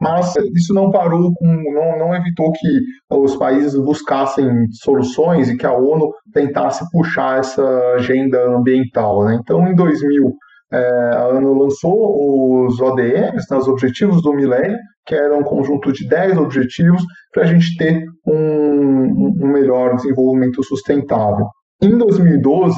mas 0.00 0.34
isso 0.56 0.74
não 0.74 0.90
parou, 0.90 1.32
com, 1.34 1.46
não, 1.46 1.98
não 1.98 2.14
evitou 2.14 2.50
que 2.52 2.80
os 3.08 3.36
países 3.36 3.74
buscassem 3.74 4.48
soluções 4.82 5.48
e 5.48 5.56
que 5.56 5.64
a 5.64 5.72
ONU 5.72 6.12
tentasse 6.32 6.84
puxar 6.90 7.38
essa 7.38 7.62
agenda 7.94 8.38
ambiental. 8.48 9.24
Né? 9.24 9.38
Então, 9.40 9.66
em 9.68 9.74
2000, 9.76 10.26
é, 10.26 10.32
a 10.76 11.28
ONU 11.28 11.58
lançou 11.58 12.66
os 12.66 12.80
ODMs, 12.80 13.46
né, 13.50 13.56
os 13.56 13.68
Objetivos 13.68 14.22
do 14.22 14.32
Milênio, 14.32 14.78
que 15.06 15.14
eram 15.14 15.40
um 15.40 15.44
conjunto 15.44 15.92
de 15.92 16.06
10 16.08 16.38
objetivos 16.38 17.02
para 17.32 17.42
a 17.42 17.46
gente 17.46 17.76
ter 17.76 18.04
um, 18.26 19.42
um 19.42 19.52
melhor 19.52 19.96
desenvolvimento 19.96 20.62
sustentável. 20.62 21.46
Em 21.82 21.96
2012, 21.98 22.76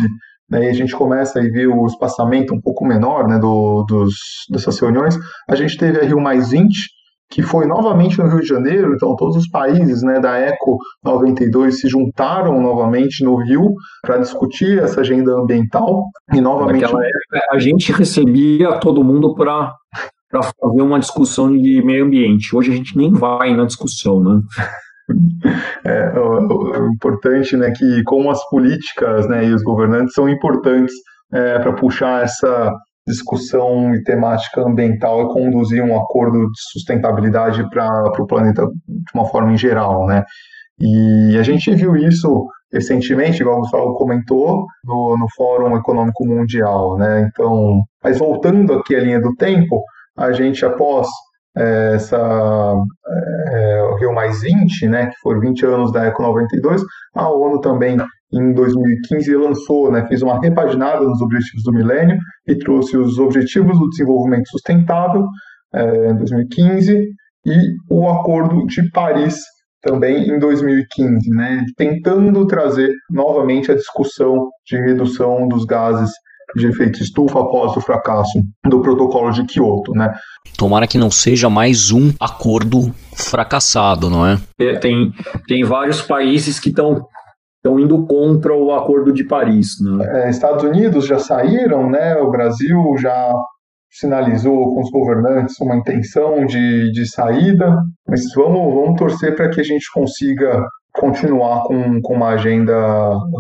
né, 0.50 0.68
a 0.68 0.72
gente 0.72 0.94
começa 0.94 1.38
a 1.38 1.42
ver 1.42 1.68
o 1.68 1.86
espaçamento 1.86 2.54
um 2.54 2.60
pouco 2.60 2.84
menor 2.84 3.28
né, 3.28 3.38
do, 3.38 3.84
dos, 3.84 4.14
dessas 4.50 4.78
reuniões, 4.80 5.18
a 5.48 5.54
gente 5.54 5.76
teve 5.76 6.00
a 6.00 6.04
Rio 6.04 6.20
Mais 6.20 6.50
20, 6.50 6.68
que 7.34 7.42
foi 7.42 7.66
novamente 7.66 8.16
no 8.18 8.28
Rio 8.28 8.40
de 8.40 8.46
Janeiro, 8.46 8.94
então 8.94 9.16
todos 9.16 9.36
os 9.36 9.48
países 9.48 10.04
né, 10.04 10.20
da 10.20 10.38
ECO 10.38 10.78
92 11.04 11.80
se 11.80 11.88
juntaram 11.88 12.62
novamente 12.62 13.24
no 13.24 13.34
Rio 13.34 13.74
para 14.02 14.18
discutir 14.18 14.78
essa 14.78 15.00
agenda 15.00 15.32
ambiental 15.32 16.04
e 16.32 16.40
novamente... 16.40 16.82
Naquela 16.82 17.04
época 17.04 17.46
a 17.50 17.58
gente 17.58 17.90
recebia 17.90 18.78
todo 18.78 19.02
mundo 19.02 19.34
para 19.34 19.74
para 20.30 20.42
fazer 20.42 20.82
uma 20.82 20.98
discussão 20.98 21.56
de 21.56 21.80
meio 21.84 22.04
ambiente. 22.06 22.56
Hoje 22.56 22.72
a 22.72 22.74
gente 22.74 22.96
nem 22.96 23.12
vai 23.12 23.54
na 23.54 23.66
discussão, 23.66 24.22
né? 24.22 24.40
É, 25.84 26.18
o, 26.18 26.38
o, 26.48 26.86
importante, 26.94 27.58
né, 27.58 27.70
que 27.76 28.02
como 28.04 28.30
as 28.30 28.42
políticas, 28.48 29.28
né, 29.28 29.44
e 29.44 29.52
os 29.52 29.62
governantes 29.62 30.14
são 30.14 30.26
importantes 30.30 30.94
é, 31.30 31.58
para 31.58 31.74
puxar 31.74 32.24
essa 32.24 32.72
discussão 33.06 33.94
e 33.94 34.02
temática 34.02 34.62
ambiental 34.62 35.23
e 35.23 35.32
conduzir 35.32 35.82
um 35.82 35.96
acordo 35.99 36.38
de 36.38 36.61
sustentabilidade 36.73 37.68
para 37.70 38.11
o 38.18 38.26
planeta 38.26 38.66
de 38.66 39.11
uma 39.14 39.26
forma 39.26 39.52
em 39.52 39.58
geral, 39.58 40.06
né? 40.06 40.25
E 40.80 41.37
a 41.38 41.42
gente 41.42 41.73
viu 41.75 41.94
isso 41.94 42.46
recentemente, 42.73 43.40
igual 43.40 43.58
o 43.58 43.61
Gustavo 43.61 43.94
comentou, 43.94 44.66
no, 44.84 45.16
no 45.16 45.26
Fórum 45.37 45.76
Econômico 45.76 46.26
Mundial, 46.26 46.96
né? 46.96 47.28
Então, 47.30 47.82
mas 48.02 48.18
voltando 48.18 48.73
aqui 48.73 48.96
à 48.96 49.00
linha 49.00 49.20
do 49.20 49.34
tempo, 49.37 49.82
a 50.16 50.32
gente 50.32 50.64
após 50.64 51.06
é, 51.56 51.94
essa 51.94 52.16
é, 52.16 53.96
Rio 54.00 54.12
Mais 54.12 54.40
20, 54.42 54.88
né, 54.88 55.06
que 55.06 55.16
foram 55.23 55.40
20 55.40 55.66
anos 55.66 55.92
da 55.92 56.04
Eco 56.06 56.23
92, 56.23 56.82
a 57.14 57.28
ONU 57.28 57.61
também 57.61 57.96
em 58.34 58.52
2015 58.52 59.36
lançou, 59.36 59.90
né, 59.92 60.06
fez 60.08 60.22
uma 60.22 60.40
repaginada 60.40 61.04
nos 61.04 61.20
Objetivos 61.20 61.62
do 61.62 61.72
Milênio 61.72 62.18
e 62.46 62.56
trouxe 62.56 62.96
os 62.96 63.18
Objetivos 63.18 63.78
do 63.78 63.88
Desenvolvimento 63.88 64.48
Sustentável 64.48 65.24
é, 65.74 66.10
em 66.10 66.16
2015 66.16 67.08
e 67.46 67.56
o 67.90 68.08
Acordo 68.08 68.66
de 68.66 68.90
Paris 68.90 69.38
também 69.82 70.28
em 70.28 70.38
2015, 70.38 71.30
né, 71.30 71.62
tentando 71.76 72.46
trazer 72.46 72.90
novamente 73.10 73.70
a 73.70 73.74
discussão 73.74 74.48
de 74.66 74.76
redução 74.78 75.46
dos 75.46 75.64
gases 75.64 76.10
de 76.56 76.66
efeito 76.66 77.02
estufa 77.02 77.40
após 77.40 77.76
o 77.76 77.80
fracasso 77.80 78.40
do 78.66 78.80
protocolo 78.80 79.30
de 79.30 79.44
Kyoto, 79.44 79.92
né? 79.92 80.12
Tomara 80.56 80.86
que 80.86 80.96
não 80.96 81.10
seja 81.10 81.50
mais 81.50 81.90
um 81.90 82.12
acordo 82.20 82.94
fracassado, 83.14 84.08
não 84.08 84.26
é? 84.26 84.38
é 84.60 84.76
tem, 84.76 85.12
tem 85.48 85.64
vários 85.64 86.00
países 86.00 86.60
que 86.60 86.68
estão 86.68 87.06
estão 87.64 87.80
indo 87.80 88.06
contra 88.06 88.54
o 88.54 88.73
Acordo 88.73 89.11
de 89.11 89.25
Paris. 89.25 89.68
Né? 89.80 90.26
É, 90.26 90.30
Estados 90.30 90.62
Unidos 90.62 91.06
já 91.06 91.18
saíram, 91.18 91.90
né? 91.90 92.14
O 92.16 92.30
Brasil 92.30 92.78
já 92.99 93.33
sinalizou 93.90 94.75
com 94.75 94.83
os 94.83 94.90
governantes 94.90 95.59
uma 95.61 95.76
intenção 95.76 96.44
de, 96.44 96.92
de 96.92 97.09
saída, 97.09 97.80
mas 98.06 98.23
vamos, 98.35 98.75
vamos 98.75 98.99
torcer 98.99 99.35
para 99.35 99.49
que 99.49 99.61
a 99.61 99.64
gente 99.64 99.87
consiga 99.94 100.62
continuar 100.92 101.62
com, 101.62 102.00
com 102.02 102.14
uma 102.14 102.30
agenda 102.30 102.75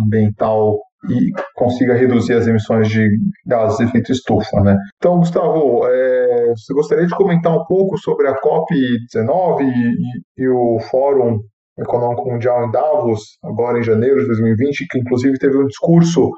ambiental 0.02 0.78
e 1.10 1.30
consiga 1.54 1.94
reduzir 1.94 2.34
as 2.34 2.46
emissões 2.46 2.88
de 2.88 3.06
gases 3.46 3.76
de 3.78 3.84
efeito 3.84 4.12
estufa. 4.12 4.60
Né? 4.62 4.76
Então, 4.96 5.18
Gustavo, 5.18 5.86
é, 5.86 6.52
você 6.56 6.72
gostaria 6.72 7.06
de 7.06 7.14
comentar 7.14 7.54
um 7.54 7.64
pouco 7.66 7.98
sobre 7.98 8.28
a 8.28 8.34
COP19 8.40 9.60
e, 9.60 10.42
e, 10.42 10.48
o 10.48 10.78
Fórum 10.90 11.40
Econômico 11.78 12.30
Mundial 12.30 12.66
em 12.66 12.70
Davos, 12.70 13.20
agora 13.42 13.78
em 13.78 13.82
janeiro 13.82 14.20
de 14.20 14.26
2020, 14.26 14.86
que 14.88 14.98
inclusive 14.98 15.38
teve 15.38 15.56
um 15.58 15.66
discurso 15.66 16.30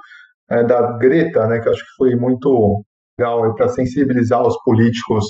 é, 0.50 0.62
da 0.64 0.92
Greta, 0.96 1.46
né, 1.46 1.60
que 1.60 1.68
acho 1.68 1.80
que 1.80 1.96
foi 1.96 2.14
muito 2.14 2.82
legal 3.18 3.54
para 3.54 3.68
sensibilizar 3.68 4.46
os 4.46 4.56
políticos 4.62 5.24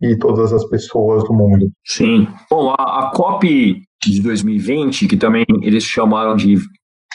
e 0.00 0.16
todas 0.16 0.52
as 0.52 0.64
pessoas 0.68 1.24
do 1.24 1.34
mundo. 1.34 1.70
Sim. 1.84 2.26
Bom, 2.50 2.74
a, 2.78 3.08
a 3.08 3.10
COP 3.14 3.82
de 4.02 4.22
2020, 4.22 5.06
que 5.06 5.16
também 5.16 5.44
eles 5.62 5.84
chamaram 5.84 6.34
de 6.34 6.56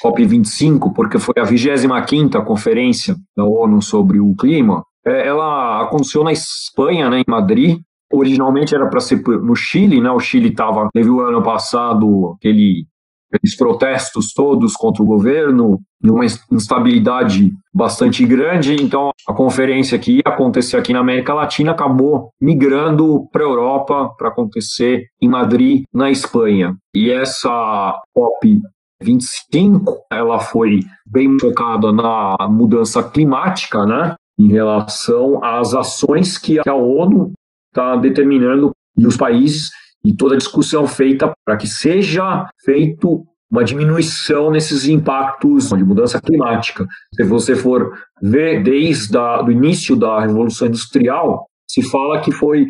COP25, 0.03 0.93
porque 0.93 1.17
foi 1.17 1.35
a 1.37 1.43
25ª 1.43 2.43
conferência 2.45 3.15
da 3.35 3.43
ONU 3.43 3.81
sobre 3.81 4.19
o 4.19 4.35
clima, 4.35 4.83
é, 5.05 5.27
ela 5.27 5.83
aconteceu 5.83 6.23
na 6.23 6.31
Espanha, 6.31 7.09
né, 7.09 7.19
em 7.19 7.31
Madrid. 7.31 7.79
Originalmente 8.15 8.73
era 8.73 8.87
para 8.87 8.99
ser 8.99 9.21
no 9.21 9.55
Chile, 9.55 10.01
né? 10.01 10.09
O 10.11 10.19
Chile 10.19 10.51
tava, 10.51 10.89
teve 10.93 11.09
o 11.09 11.21
ano 11.21 11.41
passado 11.43 12.35
aquele, 12.37 12.85
aqueles 13.31 13.55
protestos 13.55 14.33
todos 14.33 14.73
contra 14.73 15.03
o 15.03 15.05
governo, 15.05 15.79
uma 16.03 16.25
instabilidade 16.25 17.51
bastante 17.73 18.25
grande. 18.25 18.75
Então, 18.75 19.11
a 19.27 19.33
conferência 19.33 19.97
que 19.97 20.17
ia 20.17 20.23
acontecer 20.25 20.77
aqui 20.77 20.93
na 20.93 20.99
América 20.99 21.33
Latina 21.33 21.71
acabou 21.71 22.29
migrando 22.39 23.27
para 23.31 23.43
a 23.43 23.47
Europa 23.47 24.13
para 24.17 24.29
acontecer 24.29 25.07
em 25.21 25.27
Madrid, 25.27 25.83
na 25.93 26.11
Espanha. 26.11 26.75
E 26.95 27.09
essa 27.09 27.99
COP 28.13 28.61
25, 29.01 29.97
ela 30.11 30.39
foi 30.39 30.81
bem 31.05 31.37
focada 31.39 31.91
na 31.91 32.35
mudança 32.49 33.03
climática, 33.03 33.85
né? 33.85 34.15
Em 34.37 34.47
relação 34.47 35.43
às 35.43 35.73
ações 35.73 36.37
que 36.37 36.59
a 36.67 36.73
ONU 36.73 37.31
está 37.75 37.97
determinando 37.97 38.71
e 38.97 39.05
os 39.05 39.17
países 39.17 39.69
e 40.03 40.15
toda 40.15 40.35
a 40.35 40.37
discussão 40.37 40.87
feita 40.87 41.33
para 41.43 41.57
que 41.57 41.67
seja 41.67 42.47
feito 42.63 43.25
uma 43.51 43.63
diminuição 43.63 44.49
nesses 44.49 44.87
impactos 44.87 45.69
de 45.69 45.83
mudança 45.83 46.21
climática. 46.21 46.85
Se 47.13 47.23
você 47.23 47.55
for 47.55 47.91
ver 48.21 48.63
desde 48.63 49.17
o 49.17 49.51
início 49.51 49.95
da 49.95 50.21
Revolução 50.21 50.67
Industrial, 50.67 51.45
se 51.69 51.81
fala 51.81 52.21
que 52.21 52.31
foi 52.31 52.65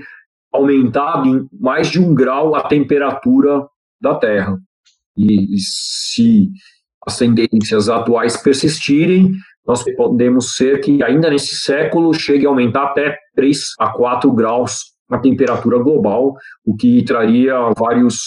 aumentado 0.51 1.27
em 1.27 1.47
mais 1.59 1.89
de 1.89 1.99
um 1.99 2.13
grau 2.13 2.55
a 2.55 2.63
temperatura 2.63 3.65
da 4.01 4.15
Terra. 4.15 4.57
E 5.17 5.57
se 5.59 6.49
as 7.05 7.17
tendências 7.17 7.89
atuais 7.89 8.37
persistirem, 8.37 9.31
nós 9.65 9.83
podemos 9.95 10.55
ser 10.55 10.79
que 10.81 11.03
ainda 11.03 11.29
nesse 11.29 11.55
século 11.55 12.13
chegue 12.13 12.45
a 12.45 12.49
aumentar 12.49 12.85
até 12.85 13.17
3 13.35 13.57
a 13.79 13.89
4 13.89 14.31
graus 14.31 14.94
a 15.09 15.17
temperatura 15.17 15.77
global, 15.79 16.35
o 16.65 16.75
que 16.75 17.03
traria 17.03 17.55
vários 17.77 18.17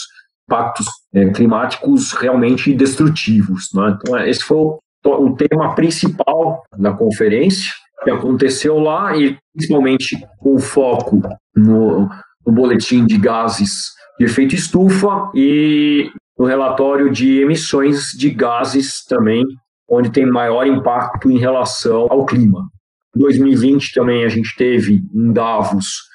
impactos 0.48 0.86
é, 1.14 1.28
climáticos 1.30 2.12
realmente 2.12 2.72
destrutivos. 2.74 3.68
Né? 3.74 3.96
Então, 4.00 4.18
esse 4.20 4.42
foi 4.42 4.56
o, 4.56 4.80
o 5.04 5.36
tema 5.36 5.74
principal 5.74 6.62
da 6.76 6.92
conferência 6.92 7.72
que 8.04 8.10
aconteceu 8.10 8.78
lá 8.78 9.16
e 9.16 9.36
principalmente 9.54 10.16
com 10.38 10.58
foco 10.58 11.20
no, 11.54 12.08
no 12.46 12.52
boletim 12.52 13.04
de 13.04 13.18
gases 13.18 13.90
de 14.18 14.24
efeito 14.24 14.54
estufa 14.54 15.30
e 15.34 16.10
no 16.38 16.46
relatório 16.46 17.10
de 17.10 17.40
emissões 17.40 18.12
de 18.16 18.30
gases 18.30 19.04
também, 19.04 19.44
onde 19.88 20.10
tem 20.10 20.24
maior 20.24 20.66
impacto 20.66 21.30
em 21.30 21.38
relação 21.38 22.06
ao 22.10 22.24
clima. 22.24 22.68
Em 23.16 23.20
2020 23.20 23.92
também 23.92 24.24
a 24.24 24.28
gente 24.28 24.54
teve 24.56 25.02
em 25.12 25.32
Davos, 25.32 26.07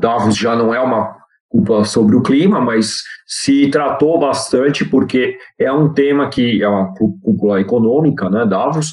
Davos 0.00 0.36
já 0.36 0.56
não 0.56 0.74
é 0.74 0.80
uma 0.80 1.14
culpa 1.48 1.84
sobre 1.84 2.16
o 2.16 2.22
clima, 2.22 2.60
mas 2.60 3.02
se 3.26 3.68
tratou 3.68 4.18
bastante 4.18 4.84
porque 4.84 5.36
é 5.58 5.70
um 5.72 5.92
tema 5.92 6.28
que 6.28 6.62
é 6.62 6.68
uma 6.68 6.94
cúpula 6.94 7.60
econômica, 7.60 8.30
né, 8.30 8.46
Davos, 8.46 8.92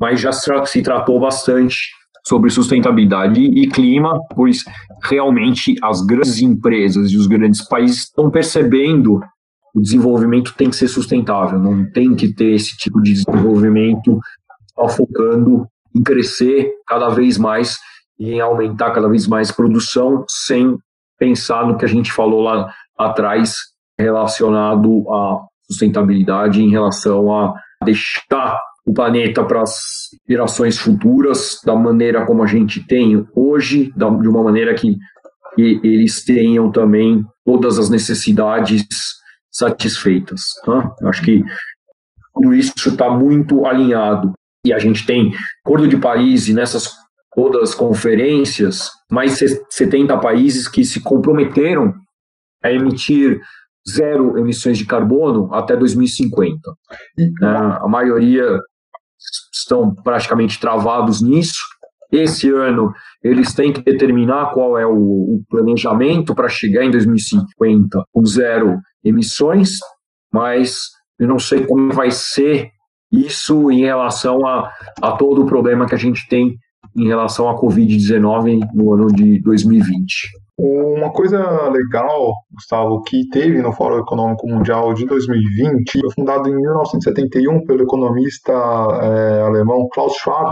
mas 0.00 0.20
já 0.20 0.32
se 0.32 0.82
tratou 0.82 1.20
bastante 1.20 1.76
sobre 2.26 2.50
sustentabilidade 2.50 3.40
e 3.40 3.68
clima, 3.68 4.18
pois 4.34 4.64
realmente 5.04 5.76
as 5.82 6.04
grandes 6.04 6.40
empresas 6.40 7.10
e 7.10 7.16
os 7.16 7.26
grandes 7.26 7.66
países 7.66 8.04
estão 8.04 8.30
percebendo 8.30 9.20
o 9.74 9.80
desenvolvimento 9.80 10.54
tem 10.56 10.70
que 10.70 10.76
ser 10.76 10.88
sustentável, 10.88 11.58
não 11.58 11.88
tem 11.90 12.14
que 12.14 12.32
ter 12.34 12.54
esse 12.54 12.76
tipo 12.76 13.00
de 13.00 13.12
desenvolvimento 13.12 14.18
só 14.74 14.88
focando 14.88 15.66
em 15.94 16.02
crescer 16.02 16.72
cada 16.86 17.08
vez 17.10 17.38
mais 17.38 17.78
e 18.18 18.32
em 18.32 18.40
aumentar 18.40 18.90
cada 18.92 19.08
vez 19.08 19.26
mais 19.26 19.50
produção, 19.50 20.24
sem 20.28 20.76
pensar 21.18 21.66
no 21.66 21.76
que 21.76 21.84
a 21.84 21.88
gente 21.88 22.12
falou 22.12 22.42
lá 22.42 22.72
atrás 22.96 23.56
relacionado 23.98 25.04
à 25.10 25.40
sustentabilidade 25.70 26.62
em 26.62 26.70
relação 26.70 27.32
a 27.32 27.54
deixar 27.84 28.58
o 28.86 28.92
planeta 28.92 29.44
para 29.44 29.62
as 29.62 30.08
gerações 30.26 30.78
futuras 30.78 31.60
da 31.64 31.74
maneira 31.74 32.24
como 32.24 32.42
a 32.42 32.46
gente 32.46 32.84
tem 32.86 33.26
hoje, 33.34 33.92
de 33.94 34.28
uma 34.28 34.42
maneira 34.42 34.74
que 34.74 34.96
eles 35.58 36.24
tenham 36.24 36.70
também 36.70 37.24
todas 37.44 37.78
as 37.78 37.90
necessidades 37.90 38.86
satisfeitas. 39.50 40.40
Tá? 40.64 40.94
Acho 41.04 41.22
que 41.22 41.44
tudo 42.32 42.54
isso 42.54 42.72
está 42.76 43.10
muito 43.10 43.66
alinhado. 43.66 44.32
E 44.64 44.72
a 44.72 44.78
gente 44.78 45.04
tem 45.04 45.32
Acordo 45.64 45.88
de 45.88 45.96
Paris 45.96 46.48
e 46.48 46.54
nessas 46.54 46.88
todas 47.38 47.70
as 47.70 47.74
conferências, 47.76 48.90
mais 49.08 49.38
de 49.38 49.64
70 49.70 50.18
países 50.18 50.66
que 50.66 50.84
se 50.84 51.00
comprometeram 51.00 51.94
a 52.64 52.72
emitir 52.72 53.40
zero 53.88 54.36
emissões 54.36 54.76
de 54.76 54.84
carbono 54.84 55.54
até 55.54 55.76
2050. 55.76 56.58
É, 57.20 57.46
a 57.46 57.86
maioria 57.86 58.58
estão 59.54 59.94
praticamente 59.94 60.58
travados 60.58 61.22
nisso. 61.22 61.60
Esse 62.10 62.50
ano 62.50 62.92
eles 63.22 63.54
têm 63.54 63.72
que 63.72 63.84
determinar 63.84 64.50
qual 64.52 64.76
é 64.76 64.84
o, 64.84 64.96
o 64.96 65.42
planejamento 65.48 66.34
para 66.34 66.48
chegar 66.48 66.82
em 66.82 66.90
2050 66.90 68.02
com 68.12 68.26
zero 68.26 68.80
emissões, 69.04 69.74
mas 70.34 70.80
eu 71.16 71.28
não 71.28 71.38
sei 71.38 71.64
como 71.64 71.92
vai 71.92 72.10
ser 72.10 72.68
isso 73.12 73.70
em 73.70 73.82
relação 73.82 74.44
a, 74.44 74.72
a 75.00 75.12
todo 75.12 75.42
o 75.42 75.46
problema 75.46 75.86
que 75.86 75.94
a 75.94 75.98
gente 75.98 76.28
tem 76.28 76.58
em 76.96 77.06
relação 77.06 77.48
à 77.48 77.58
Covid-19 77.58 78.60
no 78.74 78.92
ano 78.92 79.06
de 79.08 79.40
2020. 79.42 80.28
Uma 80.60 81.12
coisa 81.12 81.38
legal, 81.68 82.32
Gustavo, 82.52 83.02
que 83.02 83.28
teve 83.28 83.62
no 83.62 83.72
Fórum 83.72 84.00
Econômico 84.00 84.48
Mundial 84.48 84.92
de 84.92 85.06
2020, 85.06 86.00
foi 86.00 86.10
fundado 86.12 86.48
em 86.48 86.54
1971 86.56 87.64
pelo 87.64 87.84
economista 87.84 88.52
é, 88.52 89.42
alemão 89.42 89.88
Klaus 89.92 90.14
Schwab, 90.14 90.50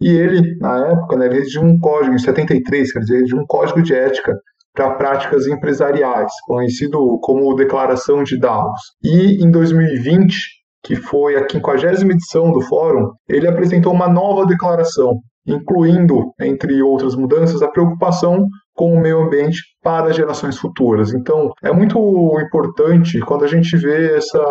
e 0.00 0.08
ele, 0.08 0.56
na 0.58 0.88
época, 0.88 1.16
né, 1.16 1.26
ele 1.26 1.36
redigiu 1.36 1.62
um 1.62 1.78
código, 1.78 2.14
em 2.14 2.18
73, 2.18 2.92
quer 2.92 2.98
dizer, 3.00 3.16
redigiu 3.18 3.38
um 3.38 3.46
código 3.46 3.82
de 3.82 3.94
ética 3.94 4.34
para 4.74 4.94
práticas 4.94 5.46
empresariais, 5.46 6.32
conhecido 6.46 7.18
como 7.22 7.54
Declaração 7.54 8.24
de 8.24 8.38
Davos. 8.38 8.80
E 9.04 9.44
em 9.44 9.50
2020, 9.50 10.34
que 10.82 10.96
foi 10.96 11.36
a 11.36 11.46
50 11.48 11.86
edição 12.10 12.50
do 12.50 12.60
fórum, 12.62 13.10
ele 13.28 13.46
apresentou 13.46 13.92
uma 13.92 14.08
nova 14.08 14.46
declaração, 14.46 15.20
incluindo, 15.46 16.32
entre 16.40 16.82
outras 16.82 17.14
mudanças, 17.14 17.62
a 17.62 17.68
preocupação 17.68 18.46
com 18.74 18.94
o 18.94 19.00
meio 19.00 19.22
ambiente 19.22 19.58
para 19.82 20.12
gerações 20.12 20.56
futuras. 20.58 21.12
Então, 21.12 21.52
é 21.62 21.72
muito 21.72 21.98
importante 22.40 23.18
quando 23.20 23.44
a 23.44 23.48
gente 23.48 23.76
vê 23.76 24.16
essa 24.16 24.42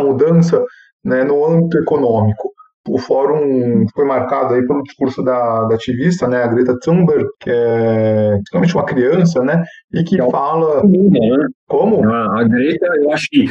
mudança 0.00 0.62
né, 1.04 1.24
no 1.24 1.44
âmbito 1.44 1.78
econômico. 1.78 2.50
O 2.88 2.98
fórum 2.98 3.86
foi 3.94 4.04
marcado 4.04 4.54
aí 4.54 4.66
pelo 4.66 4.82
discurso 4.82 5.22
da, 5.22 5.66
da 5.66 5.74
ativista, 5.76 6.26
né, 6.26 6.42
a 6.42 6.48
Greta 6.48 6.76
Thunberg, 6.82 7.26
que 7.40 7.48
é 7.48 8.40
realmente 8.52 8.74
uma 8.74 8.84
criança, 8.84 9.42
né, 9.42 9.62
e 9.94 10.02
que 10.02 10.20
é 10.20 10.30
fala... 10.30 10.82
Né? 10.84 11.46
Como? 11.68 12.08
A 12.12 12.42
Greta, 12.44 12.86
eu 12.96 13.12
acho 13.12 13.28
que 13.30 13.46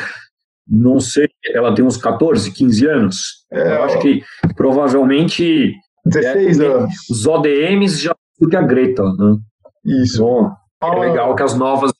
não 0.67 0.99
sei, 0.99 1.27
ela 1.53 1.73
tem 1.73 1.83
uns 1.83 1.97
14, 1.97 2.51
15 2.53 2.87
anos. 2.87 3.17
É, 3.51 3.77
eu 3.77 3.83
acho 3.83 3.99
que 3.99 4.21
provavelmente 4.55 5.73
16 6.05 6.59
é, 6.59 6.65
anos. 6.65 6.93
Os 7.09 7.25
ODMs 7.25 8.01
já 8.01 8.15
que 8.49 8.55
a 8.55 8.61
Greta, 8.61 9.03
né? 9.03 9.37
Isso. 9.85 10.23
Bom, 10.23 10.51
é 10.81 10.99
legal 10.99 11.35
que 11.35 11.43
as 11.43 11.55
novas 11.55 11.91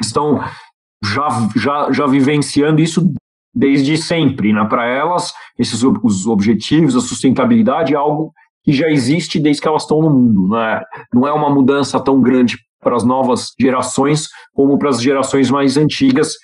estão 0.00 0.40
já, 1.02 1.28
já, 1.56 1.92
já 1.92 2.06
vivenciando 2.06 2.80
isso 2.80 3.12
desde 3.54 3.96
sempre, 3.96 4.52
né? 4.52 4.64
Para 4.66 4.86
elas, 4.86 5.32
esses 5.58 5.82
os 5.82 6.26
objetivos, 6.26 6.94
a 6.94 7.00
sustentabilidade 7.00 7.94
é 7.94 7.96
algo 7.96 8.32
que 8.62 8.72
já 8.72 8.88
existe 8.88 9.38
desde 9.38 9.62
que 9.62 9.68
elas 9.68 9.82
estão 9.82 10.00
no 10.00 10.10
mundo, 10.10 10.48
né? 10.48 10.82
Não 11.12 11.26
é 11.26 11.32
uma 11.32 11.50
mudança 11.50 11.98
tão 12.00 12.20
grande 12.20 12.58
para 12.80 12.94
as 12.94 13.04
novas 13.04 13.52
gerações 13.58 14.28
como 14.54 14.78
para 14.78 14.90
as 14.90 15.00
gerações 15.00 15.50
mais 15.50 15.76
antigas 15.76 16.34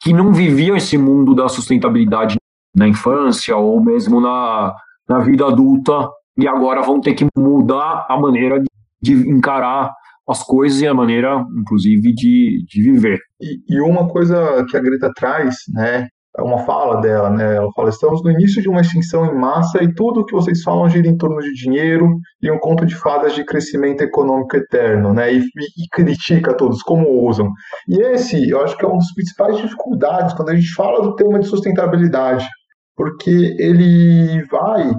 que 0.00 0.12
não 0.12 0.32
viviam 0.32 0.76
esse 0.76 0.96
mundo 0.96 1.34
da 1.34 1.48
sustentabilidade 1.48 2.36
na 2.74 2.88
infância 2.88 3.56
ou 3.56 3.82
mesmo 3.82 4.20
na, 4.20 4.74
na 5.12 5.18
vida 5.18 5.46
adulta 5.46 6.08
e 6.38 6.48
agora 6.48 6.80
vão 6.80 7.00
ter 7.00 7.12
que 7.12 7.26
mudar 7.36 8.06
a 8.08 8.18
maneira 8.18 8.58
de, 8.58 8.66
de 9.02 9.28
encarar 9.28 9.92
as 10.26 10.42
coisas 10.42 10.80
e 10.80 10.86
a 10.86 10.94
maneira, 10.94 11.44
inclusive, 11.58 12.14
de, 12.14 12.64
de 12.66 12.82
viver. 12.82 13.18
E, 13.40 13.76
e, 13.76 13.80
uma 13.80 14.08
coisa 14.08 14.64
que 14.70 14.76
a 14.76 14.80
Greta 14.80 15.10
traz, 15.14 15.56
né, 15.68 16.06
é 16.38 16.42
uma 16.42 16.60
fala 16.60 17.02
dela, 17.02 17.28
né, 17.28 17.56
ela 17.56 17.70
fala, 17.72 17.90
estamos 17.90 18.22
no 18.22 18.30
início 18.30 18.62
de 18.62 18.68
uma 18.68 18.80
extinção 18.80 19.26
em 19.26 19.34
massa 19.34 19.82
e 19.84 19.92
tudo 19.92 20.20
o 20.20 20.24
que 20.24 20.32
vocês 20.32 20.62
falam 20.62 20.88
gira 20.88 21.06
em 21.06 21.18
torno 21.18 21.38
de 21.40 21.52
dinheiro 21.52 22.08
e 22.40 22.50
um 22.50 22.58
conto 22.58 22.86
de 22.86 22.94
fadas 22.94 23.34
de 23.34 23.44
crescimento 23.44 24.00
econômico 24.00 24.56
eterno, 24.56 25.12
né, 25.12 25.34
e, 25.34 25.40
e, 25.40 25.40
e 25.40 25.88
critica 25.92 26.56
todos 26.56 26.82
como 26.82 27.06
ousam. 27.06 27.50
E 27.86 28.00
esse, 28.00 28.48
eu 28.48 28.62
acho 28.62 28.78
que 28.78 28.84
é 28.84 28.88
uma 28.88 28.96
das 28.96 29.12
principais 29.12 29.58
dificuldades 29.58 30.32
quando 30.32 30.48
a 30.48 30.54
gente 30.54 30.72
fala 30.72 31.02
do 31.02 31.14
tema 31.16 31.38
de 31.38 31.46
sustentabilidade, 31.46 32.48
porque 32.96 33.30
ele 33.58 34.44
vai 34.44 34.92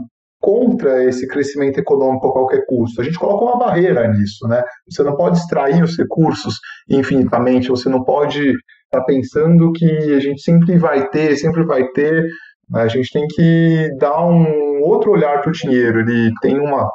contra 0.44 1.06
esse 1.06 1.26
crescimento 1.26 1.80
econômico 1.80 2.28
a 2.28 2.34
qualquer 2.34 2.66
custo. 2.66 3.00
A 3.00 3.04
gente 3.04 3.18
coloca 3.18 3.46
uma 3.46 3.58
barreira 3.58 4.06
nisso, 4.10 4.46
né? 4.48 4.62
Você 4.90 5.02
não 5.02 5.16
pode 5.16 5.38
extrair 5.38 5.82
os 5.82 5.98
recursos 5.98 6.56
infinitamente, 6.90 7.70
você 7.70 7.88
não 7.88 8.04
pode 8.04 8.42
estar 8.50 9.00
tá 9.00 9.04
pensando 9.06 9.72
que 9.72 9.86
a 10.14 10.20
gente 10.20 10.42
sempre 10.42 10.78
vai 10.78 11.08
ter, 11.10 11.38
sempre 11.38 11.64
vai 11.66 11.88
ter. 11.92 12.28
A 12.76 12.88
gente 12.90 13.10
tem 13.14 13.26
que 13.28 13.90
dar 13.98 14.22
um 14.26 14.82
outro 14.82 15.12
olhar 15.12 15.42
para 15.42 15.50
o 15.50 15.54
dinheiro. 15.54 16.02
Ele 16.02 16.30
tem 16.42 16.60
uma 16.60 16.90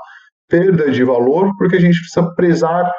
perda 0.47 0.91
de 0.91 1.03
valor 1.03 1.51
porque 1.57 1.77
a 1.77 1.81
gente 1.81 1.99
precisa 2.01 2.31
prezar 2.35 2.91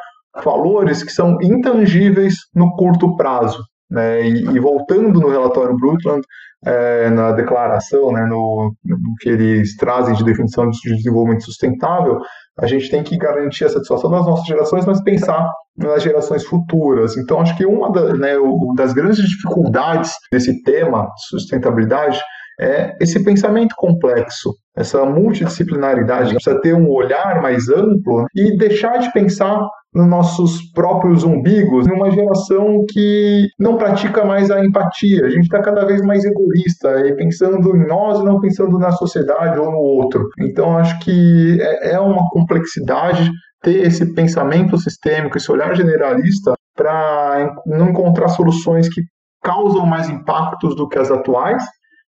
valores 0.43 1.03
que 1.03 1.11
são 1.11 1.37
intangíveis 1.43 2.35
no 2.55 2.75
curto 2.75 3.15
prazo. 3.15 3.59
Né? 3.89 4.27
E, 4.27 4.45
e 4.45 4.59
voltando 4.59 5.19
no 5.19 5.29
relatório 5.29 5.75
Brundtland, 5.75 6.21
é, 6.65 7.09
na 7.09 7.31
declaração, 7.31 8.11
né, 8.11 8.25
no, 8.25 8.75
no, 8.83 9.15
que 9.21 9.29
eles 9.29 9.75
trazem 9.77 10.13
de 10.13 10.23
definição 10.23 10.69
de 10.69 10.95
desenvolvimento 10.95 11.45
sustentável, 11.45 12.19
a 12.59 12.67
gente 12.67 12.89
tem 12.91 13.01
que 13.01 13.17
garantir 13.17 13.65
a 13.65 13.69
satisfação 13.69 14.11
das 14.11 14.25
nossas 14.25 14.45
gerações, 14.45 14.85
mas 14.85 15.01
pensar 15.01 15.49
nas 15.77 16.03
gerações 16.03 16.43
futuras. 16.43 17.15
Então, 17.15 17.39
acho 17.39 17.55
que 17.55 17.65
uma 17.65 17.91
da, 17.91 18.13
né, 18.13 18.33
das 18.75 18.91
grandes 18.91 19.17
dificuldades 19.17 20.11
desse 20.31 20.61
tema, 20.63 21.09
sustentabilidade, 21.29 22.19
é 22.59 22.95
esse 22.99 23.23
pensamento 23.23 23.73
complexo, 23.77 24.53
essa 24.75 25.05
multidisciplinaridade, 25.05 26.33
precisa 26.33 26.59
ter 26.61 26.73
um 26.73 26.89
olhar 26.89 27.41
mais 27.41 27.69
amplo 27.69 28.25
e 28.35 28.57
deixar 28.57 28.97
de 28.97 29.11
pensar 29.13 29.65
nos 29.93 30.07
nossos 30.07 30.71
próprios 30.73 31.23
umbigos, 31.23 31.87
numa 31.87 32.11
geração 32.11 32.85
que 32.89 33.47
não 33.59 33.77
pratica 33.77 34.23
mais 34.23 34.51
a 34.51 34.63
empatia. 34.63 35.25
A 35.25 35.29
gente 35.29 35.43
está 35.43 35.61
cada 35.61 35.85
vez 35.85 36.01
mais 36.01 36.23
egoísta 36.23 37.07
e 37.07 37.15
pensando 37.15 37.75
em 37.75 37.87
nós 37.87 38.19
e 38.19 38.23
não 38.23 38.39
pensando 38.39 38.77
na 38.77 38.91
sociedade 38.91 39.57
ou 39.57 39.71
no 39.71 39.79
outro. 39.79 40.27
Então, 40.41 40.77
acho 40.77 40.99
que 40.99 41.57
é, 41.59 41.93
é 41.93 41.99
uma 41.99 42.29
complexidade 42.29 43.31
ter 43.63 43.85
esse 43.85 44.13
pensamento 44.13 44.77
sistêmico, 44.77 45.37
esse 45.37 45.51
olhar 45.51 45.75
generalista 45.75 46.53
para 46.75 47.55
não 47.65 47.89
encontrar 47.89 48.29
soluções 48.29 48.87
que 48.87 49.01
causam 49.43 49.85
mais 49.85 50.07
impactos 50.07 50.75
do 50.75 50.87
que 50.87 50.99
as 50.99 51.09
atuais 51.09 51.63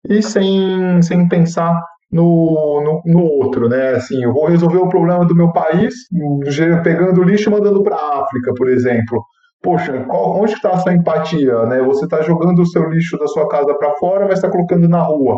e 0.09 0.21
sem, 0.21 1.01
sem 1.01 1.27
pensar 1.27 1.79
no, 2.11 2.81
no, 2.83 3.13
no, 3.13 3.23
outro, 3.23 3.67
né? 3.67 3.95
Assim, 3.95 4.23
eu 4.23 4.33
vou 4.33 4.47
resolver 4.47 4.77
o 4.77 4.89
problema 4.89 5.25
do 5.25 5.35
meu 5.35 5.51
país 5.51 5.93
pegando 6.83 7.23
lixo 7.23 7.49
e 7.49 7.51
mandando 7.51 7.83
para 7.83 7.95
a 7.95 8.23
África, 8.23 8.53
por 8.55 8.69
exemplo. 8.69 9.23
Poxa, 9.61 10.05
qual, 10.07 10.39
onde 10.39 10.53
está 10.53 10.71
a 10.71 10.77
sua 10.77 10.93
empatia? 10.93 11.65
Né? 11.65 11.81
Você 11.81 12.05
está 12.05 12.21
jogando 12.21 12.61
o 12.61 12.65
seu 12.65 12.87
lixo 12.89 13.17
da 13.17 13.27
sua 13.27 13.47
casa 13.47 13.73
para 13.73 13.95
fora, 13.95 14.25
mas 14.25 14.35
está 14.35 14.49
colocando 14.49 14.87
na 14.87 15.01
rua. 15.01 15.37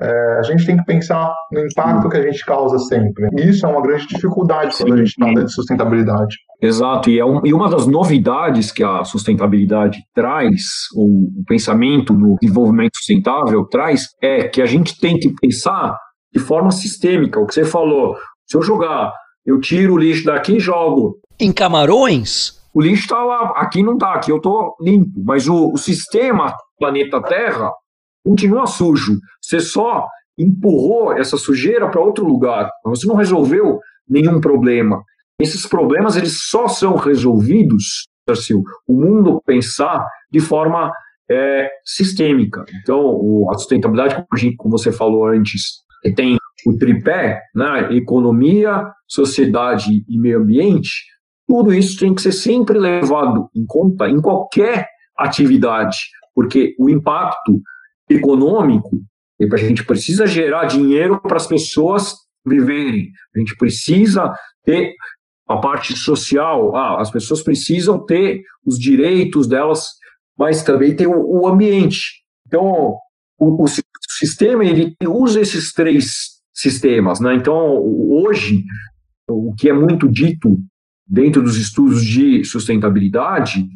É, 0.00 0.38
a 0.38 0.42
gente 0.42 0.64
tem 0.64 0.76
que 0.76 0.84
pensar 0.84 1.34
no 1.50 1.60
impacto 1.60 2.08
que 2.08 2.16
a 2.16 2.22
gente 2.22 2.44
causa 2.44 2.78
sempre. 2.78 3.28
E 3.36 3.48
isso 3.48 3.66
é 3.66 3.68
uma 3.68 3.82
grande 3.82 4.06
dificuldade 4.06 4.76
quando 4.76 4.94
a 4.94 4.96
gente 4.96 5.14
fala 5.18 5.44
de 5.44 5.52
sustentabilidade. 5.52 6.36
Exato, 6.62 7.10
e, 7.10 7.18
é 7.18 7.24
um, 7.24 7.40
e 7.44 7.52
uma 7.52 7.68
das 7.68 7.86
novidades 7.86 8.70
que 8.70 8.84
a 8.84 9.02
sustentabilidade 9.04 9.98
traz, 10.14 10.62
o, 10.94 11.40
o 11.40 11.44
pensamento 11.46 12.12
no 12.12 12.36
desenvolvimento 12.40 12.96
sustentável 12.96 13.64
traz, 13.64 14.06
é 14.22 14.46
que 14.48 14.62
a 14.62 14.66
gente 14.66 14.98
tem 15.00 15.18
que 15.18 15.32
pensar 15.40 15.96
de 16.32 16.40
forma 16.40 16.70
sistêmica. 16.70 17.40
O 17.40 17.46
que 17.46 17.54
você 17.54 17.64
falou, 17.64 18.16
se 18.46 18.56
eu 18.56 18.62
jogar, 18.62 19.12
eu 19.44 19.60
tiro 19.60 19.94
o 19.94 19.98
lixo 19.98 20.24
daqui 20.24 20.56
e 20.56 20.60
jogo. 20.60 21.16
Em 21.40 21.52
Camarões? 21.52 22.58
O 22.74 22.80
lixo 22.80 23.02
está 23.02 23.24
lá, 23.24 23.54
aqui 23.56 23.82
não 23.82 23.94
está, 23.94 24.14
aqui 24.14 24.30
eu 24.30 24.36
estou 24.36 24.74
limpo. 24.80 25.22
Mas 25.24 25.48
o, 25.48 25.72
o 25.72 25.76
sistema 25.76 26.54
planeta 26.78 27.20
Terra 27.22 27.70
continua 28.24 28.66
sujo. 28.66 29.16
Você 29.48 29.60
só 29.60 30.06
empurrou 30.36 31.14
essa 31.14 31.38
sujeira 31.38 31.88
para 31.90 32.02
outro 32.02 32.26
lugar. 32.26 32.70
Você 32.84 33.06
não 33.06 33.14
resolveu 33.14 33.80
nenhum 34.06 34.42
problema. 34.42 35.02
Esses 35.40 35.66
problemas 35.66 36.16
eles 36.16 36.42
só 36.42 36.68
são 36.68 36.96
resolvidos 36.96 38.06
se 38.34 38.54
o 38.54 38.62
mundo 38.86 39.40
pensar 39.46 40.06
de 40.30 40.38
forma 40.38 40.92
é, 41.30 41.70
sistêmica. 41.82 42.62
Então, 42.82 43.50
a 43.50 43.54
sustentabilidade, 43.54 44.26
como 44.58 44.76
você 44.76 44.92
falou 44.92 45.26
antes, 45.26 45.82
tem 46.14 46.36
o 46.66 46.76
tripé, 46.76 47.40
né, 47.54 47.94
economia, 47.94 48.86
sociedade 49.06 50.04
e 50.06 50.18
meio 50.18 50.40
ambiente, 50.40 50.90
tudo 51.46 51.72
isso 51.72 51.98
tem 51.98 52.14
que 52.14 52.20
ser 52.20 52.32
sempre 52.32 52.78
levado 52.78 53.48
em 53.56 53.64
conta 53.64 54.06
em 54.10 54.20
qualquer 54.20 54.86
atividade, 55.16 55.96
porque 56.34 56.74
o 56.78 56.90
impacto 56.90 57.62
econômico, 58.10 58.90
a 59.40 59.56
gente 59.56 59.84
precisa 59.84 60.26
gerar 60.26 60.66
dinheiro 60.66 61.20
para 61.20 61.36
as 61.36 61.46
pessoas 61.46 62.14
viverem, 62.46 63.10
a 63.34 63.38
gente 63.38 63.56
precisa 63.56 64.32
ter 64.64 64.94
a 65.48 65.56
parte 65.56 65.96
social, 65.96 66.76
ah, 66.76 67.00
as 67.00 67.10
pessoas 67.10 67.42
precisam 67.42 68.04
ter 68.04 68.42
os 68.64 68.78
direitos 68.78 69.46
delas, 69.46 69.86
mas 70.38 70.62
também 70.62 70.94
tem 70.94 71.06
o, 71.06 71.40
o 71.40 71.48
ambiente. 71.48 72.22
Então, 72.46 72.96
o, 73.38 73.64
o, 73.64 73.66
sistema 74.10 74.64
ele 74.64 74.94
usa 75.06 75.40
esses 75.40 75.72
três 75.72 76.38
sistemas, 76.52 77.20
né? 77.20 77.34
Então, 77.34 77.78
hoje, 78.10 78.64
o 79.28 79.54
que 79.54 79.68
é 79.68 79.72
muito 79.72 80.08
dito 80.08 80.58
dentro 81.06 81.42
dos 81.42 81.56
estudos 81.56 82.04
de 82.04 82.44
sustentabilidade, 82.44 83.66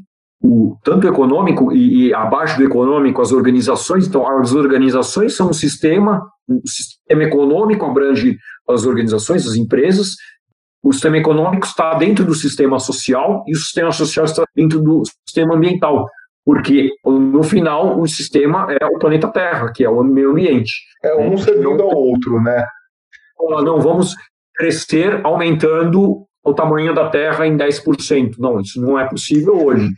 o 0.43 0.77
tanto 0.83 1.07
econômico 1.07 1.73
e, 1.73 2.09
e 2.09 2.15
abaixo 2.15 2.59
do 2.59 2.65
econômico 2.65 3.23
as 3.23 3.33
organizações, 3.33 4.09
então 4.09 4.27
as 4.39 4.53
organizações 4.53 5.37
são 5.37 5.51
um 5.51 5.53
sistema, 5.53 6.27
o 6.49 6.61
sistema 6.67 7.23
econômico 7.23 7.87
abrange 7.87 8.37
as 8.69 8.85
organizações, 8.85 9.47
as 9.47 9.55
empresas, 9.55 10.17
o 10.83 10.93
sistema 10.93 11.19
econômico 11.19 11.65
está 11.65 11.95
dentro 11.95 12.25
do 12.25 12.35
sistema 12.35 12.79
social 12.81 13.45
e 13.47 13.53
o 13.53 13.57
sistema 13.57 13.93
social 13.93 14.25
está 14.25 14.45
dentro 14.55 14.81
do 14.81 15.03
sistema 15.25 15.55
ambiental. 15.55 16.07
Porque, 16.45 16.91
no 17.07 17.45
final, 17.45 18.01
o 18.01 18.09
sistema 18.09 18.67
é 18.69 18.85
o 18.85 18.99
planeta 18.99 19.29
Terra, 19.29 19.71
que 19.73 19.85
é 19.85 19.89
o 19.89 20.03
meio 20.03 20.33
ambiente. 20.33 20.73
É 21.05 21.15
um 21.15 21.37
servindo 21.37 21.81
ao 21.85 21.97
outro, 21.97 22.41
né? 22.41 22.67
Não 23.65 23.81
vamos 23.81 24.17
crescer 24.57 25.21
aumentando 25.25 26.27
o 26.45 26.53
tamanho 26.53 26.93
da 26.93 27.09
Terra 27.11 27.47
em 27.47 27.57
10%. 27.57 28.35
Não, 28.39 28.61
isso 28.61 28.81
não 28.83 28.99
é 28.99 29.09
possível 29.09 29.65
hoje. 29.65 29.89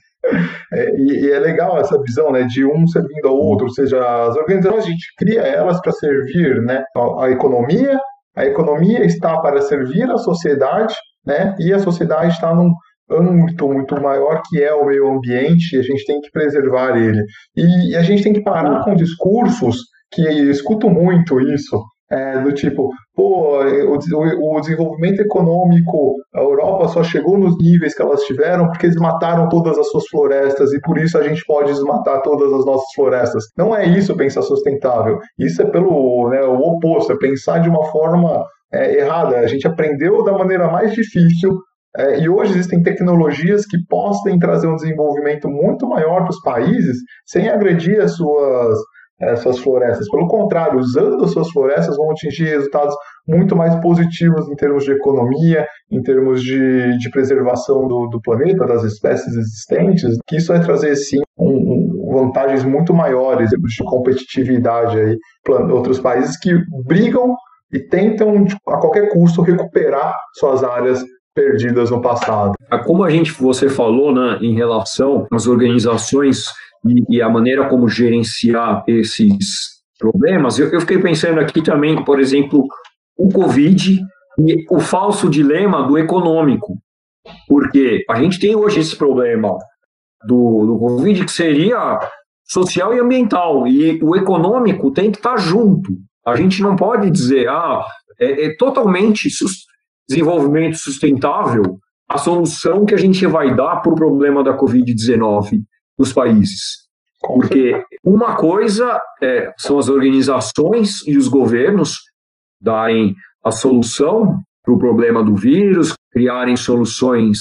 É, 0.73 0.97
e, 0.97 1.25
e, 1.25 1.31
é 1.31 1.39
legal 1.39 1.79
essa 1.79 2.01
visão, 2.03 2.33
né, 2.33 2.45
de 2.45 2.65
um 2.65 2.87
servindo 2.87 3.29
ao 3.29 3.37
outro, 3.37 3.67
ou 3.67 3.73
seja, 3.73 3.99
as 4.27 4.37
organizações 4.37 4.85
a 4.85 4.89
gente 4.89 5.07
cria 5.17 5.41
elas 5.43 5.81
para 5.81 5.93
servir, 5.93 6.61
né, 6.63 6.85
a, 6.97 7.25
a, 7.25 7.31
economia, 7.31 7.99
a 8.37 8.45
economia 8.45 9.05
está 9.05 9.39
para 9.41 9.61
servir 9.61 10.11
a 10.11 10.19
sociedade, 10.19 10.95
né, 11.27 11.55
e 11.59 11.73
a 11.73 11.79
sociedade 11.79 12.33
está 12.33 12.55
num 12.55 12.73
âmbito 13.11 13.69
muito 13.69 14.01
maior 14.01 14.41
que 14.49 14.63
é 14.63 14.73
o 14.73 14.87
meio 14.87 15.09
ambiente, 15.09 15.77
e 15.77 15.79
a 15.79 15.83
gente 15.83 16.05
tem 16.07 16.21
que 16.21 16.31
preservar 16.31 16.97
ele. 16.97 17.23
E, 17.57 17.91
e 17.91 17.97
a 17.97 18.03
gente 18.03 18.23
tem 18.23 18.33
que 18.33 18.43
parar 18.43 18.83
com 18.85 18.95
discursos 18.95 19.77
que 20.11 20.23
escuto 20.23 20.89
muito 20.89 21.41
isso, 21.41 21.83
é, 22.15 22.39
do 22.39 22.53
tipo, 22.53 22.91
pô, 23.15 23.59
o, 23.61 24.57
o, 24.57 24.61
desenvolvimento 24.61 25.21
econômico, 25.21 26.15
a 26.33 26.41
Europa 26.41 26.87
só 26.89 27.03
chegou 27.03 27.37
nos 27.37 27.59
níveis 27.59 27.93
que 27.93 28.01
elas 28.01 28.23
tiveram 28.23 28.69
porque 28.69 28.87
eles 28.87 28.97
mataram 28.97 29.49
todas 29.49 29.77
as 29.77 29.89
suas 29.89 30.07
florestas 30.07 30.73
e 30.73 30.81
por 30.81 30.97
isso 30.97 31.19
a 31.19 31.23
gente 31.25 31.45
pode 31.45 31.73
desmatar 31.73 32.23
todas 32.23 32.53
as 32.53 32.65
nossas 32.65 32.87
florestas. 32.95 33.45
Não 33.59 33.75
é 33.75 33.85
isso 33.87 34.17
pensar 34.17 34.43
sustentável. 34.43 35.19
Isso 35.37 35.61
é 35.61 35.65
pelo 35.65 36.29
né, 36.31 36.41
o 36.43 36.57
oposto, 36.59 37.13
é 37.13 37.19
pensar 37.19 37.59
de 37.59 37.69
uma 37.69 37.85
forma 37.87 38.45
é, 38.73 39.01
errada. 39.01 39.39
A 39.39 39.47
gente 39.49 39.67
aprendeu 39.67 40.23
da 40.23 40.33
maneira 40.33 40.71
mais 40.71 40.93
difícil 40.93 41.59
é, 41.97 42.21
e 42.21 42.29
hoje 42.29 42.53
existem 42.53 42.81
tecnologias 42.83 43.67
que 43.67 43.79
podem 43.89 44.39
trazer 44.39 44.69
um 44.69 44.77
desenvolvimento 44.77 45.49
muito 45.49 45.89
maior 45.89 46.23
para 46.23 46.31
os 46.31 46.41
países 46.43 46.99
sem 47.27 47.49
agredir 47.49 48.01
as 48.01 48.15
suas 48.15 48.79
suas 49.37 49.59
florestas. 49.59 50.09
Pelo 50.11 50.27
contrário, 50.29 50.79
usando 50.79 51.25
as 51.25 51.33
suas 51.33 51.49
florestas 51.51 51.97
vão 51.97 52.11
atingir 52.11 52.45
resultados 52.45 52.95
muito 53.27 53.57
mais 53.57 53.75
positivos 53.77 54.49
em 54.49 54.55
termos 54.55 54.85
de 54.85 54.93
economia, 54.93 55.67
em 55.91 56.03
termos 56.03 56.43
de, 56.43 56.99
de 56.99 57.11
preservação 57.11 57.87
do, 57.89 58.09
do 58.09 58.21
planeta, 58.21 58.67
das 58.67 58.85
espécies 58.85 59.35
existentes, 59.35 60.19
que 60.27 60.37
isso 60.37 60.53
vai 60.53 60.61
trazer 60.61 60.95
sim 60.97 61.21
um, 61.39 61.49
um, 61.49 62.13
vantagens 62.13 62.65
muito 62.65 62.93
maiores 62.93 63.51
de 63.51 63.85
competitividade 63.85 64.99
aí 64.99 65.19
para 65.43 65.65
outros 65.73 65.99
países 65.99 66.39
que 66.39 66.55
brigam 66.87 67.35
e 67.73 67.81
tentam 67.81 68.47
a 68.69 68.79
qualquer 68.79 69.11
custo 69.11 69.43
recuperar 69.43 70.15
suas 70.39 70.63
áreas 70.63 71.03
perdidas 71.35 71.91
no 71.91 72.01
passado. 72.01 72.53
Como 72.87 73.03
a 73.03 73.11
gente 73.11 73.33
você 73.33 73.69
falou, 73.69 74.15
né, 74.15 74.39
em 74.41 74.55
relação 74.55 75.27
às 75.33 75.47
organizações 75.47 76.45
e, 76.87 77.17
e 77.17 77.23
a 77.23 77.29
maneira 77.29 77.69
como 77.69 77.89
gerenciar 77.89 78.85
esses 78.87 79.75
problemas, 79.99 80.59
eu, 80.59 80.69
eu 80.71 80.81
fiquei 80.81 80.99
pensando 80.99 81.41
aqui 81.41 81.63
também, 81.63 82.05
por 82.05 82.21
exemplo, 82.21 82.67
o 83.17 83.29
Covid 83.31 84.01
e 84.39 84.67
o 84.71 84.81
falso 84.81 85.29
dilema 85.29 85.87
do 85.87 85.97
econômico. 85.97 86.77
Porque 87.49 88.05
a 88.11 88.17
gente 88.17 88.39
tem 88.39 88.55
hoje 88.55 88.81
esse 88.81 88.97
problema 88.97 89.57
do, 90.27 90.67
do 90.67 90.79
Covid 90.79 91.25
que 91.25 91.33
seria 91.33 91.99
social 92.47 92.95
e 92.95 93.01
ambiental, 93.01 93.67
e 93.67 93.99
o 94.03 94.15
econômico 94.15 94.91
tem 94.91 95.11
que 95.11 95.17
estar 95.17 95.39
junto. 95.39 95.93
A 96.27 96.37
gente 96.37 96.61
não 96.61 96.77
pode 96.77 97.11
dizer, 97.11 97.49
ah, 97.49 97.83
é, 98.21 98.47
é 98.47 98.57
totalmente 98.57 99.31
sus 99.31 99.65
desenvolvimento 100.07 100.77
sustentável 100.77 101.79
a 102.09 102.19
solução 102.19 102.85
que 102.85 102.95
a 102.95 102.99
gente 102.99 103.27
vai 103.27 103.55
dar 103.55 103.77
para 103.77 103.91
o 103.91 103.95
problema 103.95 104.45
da 104.45 104.55
Covid-19 104.55 105.63
nos 105.99 106.13
países. 106.13 106.85
Porque 107.21 107.83
uma 108.05 108.37
coisa 108.37 109.01
é, 109.23 109.53
são 109.57 109.79
as 109.79 109.89
organizações 109.89 111.07
e 111.07 111.17
os 111.17 111.29
governos 111.29 111.99
darem 112.61 113.15
a 113.43 113.51
solução 113.51 114.41
para 114.63 114.75
o 114.75 114.79
problema 114.79 115.23
do 115.23 115.35
vírus, 115.35 115.95
criarem 116.11 116.57
soluções 116.57 117.39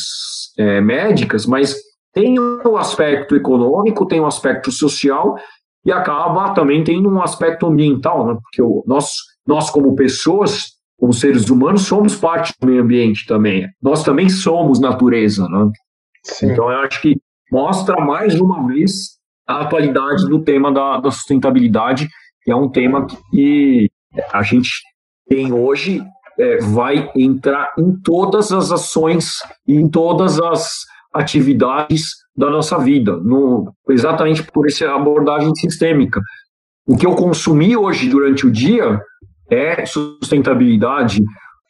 é, 0.58 0.82
médicas, 0.82 1.46
mas 1.46 1.76
tem 2.14 2.38
o 2.38 2.62
um 2.66 2.78
aspecto 2.78 3.36
econômico, 3.36 4.06
tem 4.06 4.20
o 4.20 4.24
um 4.24 4.28
aspecto 4.28 4.72
social 4.72 5.36
e 5.86 5.92
acaba 5.92 6.54
também 6.54 6.84
tendo 6.84 7.10
um 7.10 7.22
aspecto 7.22 7.66
ambiental, 7.66 8.28
né? 8.28 8.38
porque 8.42 8.62
o, 8.62 8.84
nós, 8.86 9.12
nós, 9.48 9.70
como 9.70 9.96
pessoas, 9.96 10.74
como 10.98 11.14
seres 11.14 11.50
humanos, 11.50 11.84
somos 11.84 12.16
parte 12.16 12.54
do 12.60 12.68
meio 12.68 12.84
ambiente 12.84 13.26
também. 13.26 13.68
Nós 13.82 14.04
também 14.04 14.30
somos 14.30 14.80
natureza. 14.80 15.48
Né? 15.48 15.72
Então, 16.44 16.70
eu 16.70 16.78
acho 16.80 17.02
que 17.02 17.18
mostra 17.54 18.04
mais 18.04 18.42
uma 18.42 18.66
vez 18.66 19.20
a 19.48 19.62
atualidade 19.62 20.28
do 20.28 20.44
tema 20.44 20.74
da, 20.74 21.00
da 21.00 21.12
sustentabilidade, 21.12 22.10
que 22.42 22.52
é 22.52 22.56
um 22.56 22.68
tema 22.68 23.06
que 23.06 23.92
a 24.32 24.42
gente 24.42 24.72
tem 25.30 25.54
hoje, 25.54 26.04
é, 26.40 26.58
vai 26.58 27.12
entrar 27.16 27.72
em 27.78 27.96
todas 28.02 28.52
as 28.52 28.72
ações, 28.72 29.38
em 29.68 29.88
todas 29.88 30.42
as 30.42 30.80
atividades 31.14 32.08
da 32.36 32.50
nossa 32.50 32.80
vida, 32.80 33.18
no, 33.18 33.72
exatamente 33.88 34.42
por 34.52 34.66
essa 34.66 34.92
abordagem 34.92 35.54
sistêmica. 35.54 36.20
O 36.88 36.98
que 36.98 37.06
eu 37.06 37.14
consumi 37.14 37.78
hoje 37.78 38.10
durante 38.10 38.48
o 38.48 38.52
dia 38.52 39.00
é 39.52 39.86
sustentabilidade. 39.86 41.24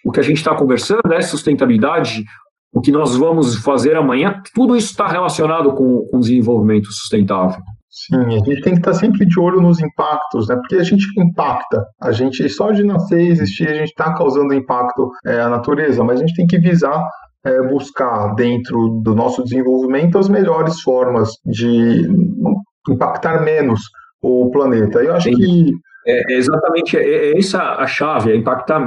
O 0.05 0.13
que 0.13 0.21
a 0.21 0.23
gente 0.23 0.37
está 0.37 0.55
conversando 0.55 1.11
é 1.11 1.21
sustentabilidade 1.21 2.23
o 2.73 2.81
que 2.81 2.91
nós 2.91 3.15
vamos 3.15 3.55
fazer 3.57 3.95
amanhã, 3.95 4.41
tudo 4.53 4.75
isso 4.75 4.91
está 4.91 5.07
relacionado 5.07 5.73
com, 5.73 6.07
com 6.09 6.17
o 6.17 6.19
desenvolvimento 6.19 6.91
sustentável. 6.91 7.61
Sim, 7.89 8.25
a 8.25 8.29
gente 8.29 8.61
tem 8.61 8.73
que 8.73 8.79
estar 8.79 8.95
sempre 8.95 9.23
de 9.23 9.39
olho 9.39 9.61
nos 9.61 9.79
impactos, 9.79 10.47
né? 10.47 10.55
Porque 10.55 10.77
a 10.77 10.83
gente 10.83 11.05
impacta. 11.15 11.85
A 12.01 12.11
gente, 12.11 12.49
só 12.49 12.71
de 12.71 12.83
nascer 12.83 13.21
e 13.21 13.29
existir, 13.29 13.67
a 13.67 13.75
gente 13.75 13.89
está 13.89 14.15
causando 14.15 14.53
impacto 14.53 15.11
é, 15.23 15.41
à 15.41 15.47
natureza, 15.47 16.03
mas 16.03 16.19
a 16.19 16.25
gente 16.25 16.35
tem 16.35 16.47
que 16.47 16.57
visar 16.57 17.07
é, 17.45 17.61
buscar 17.67 18.33
dentro 18.33 19.01
do 19.03 19.13
nosso 19.13 19.43
desenvolvimento 19.43 20.17
as 20.17 20.27
melhores 20.27 20.81
formas 20.81 21.29
de 21.45 22.07
impactar 22.89 23.43
menos 23.43 23.81
o 24.21 24.49
planeta. 24.49 24.99
Eu 25.03 25.13
acho 25.13 25.29
Sim. 25.29 25.35
que 25.35 25.71
é, 26.05 26.33
é, 26.33 26.37
exatamente, 26.37 26.97
é, 26.97 27.31
é, 27.31 27.37
essa 27.37 27.61
a 27.61 27.87
chave, 27.87 28.31
é 28.31 28.35
impactar. 28.35 28.79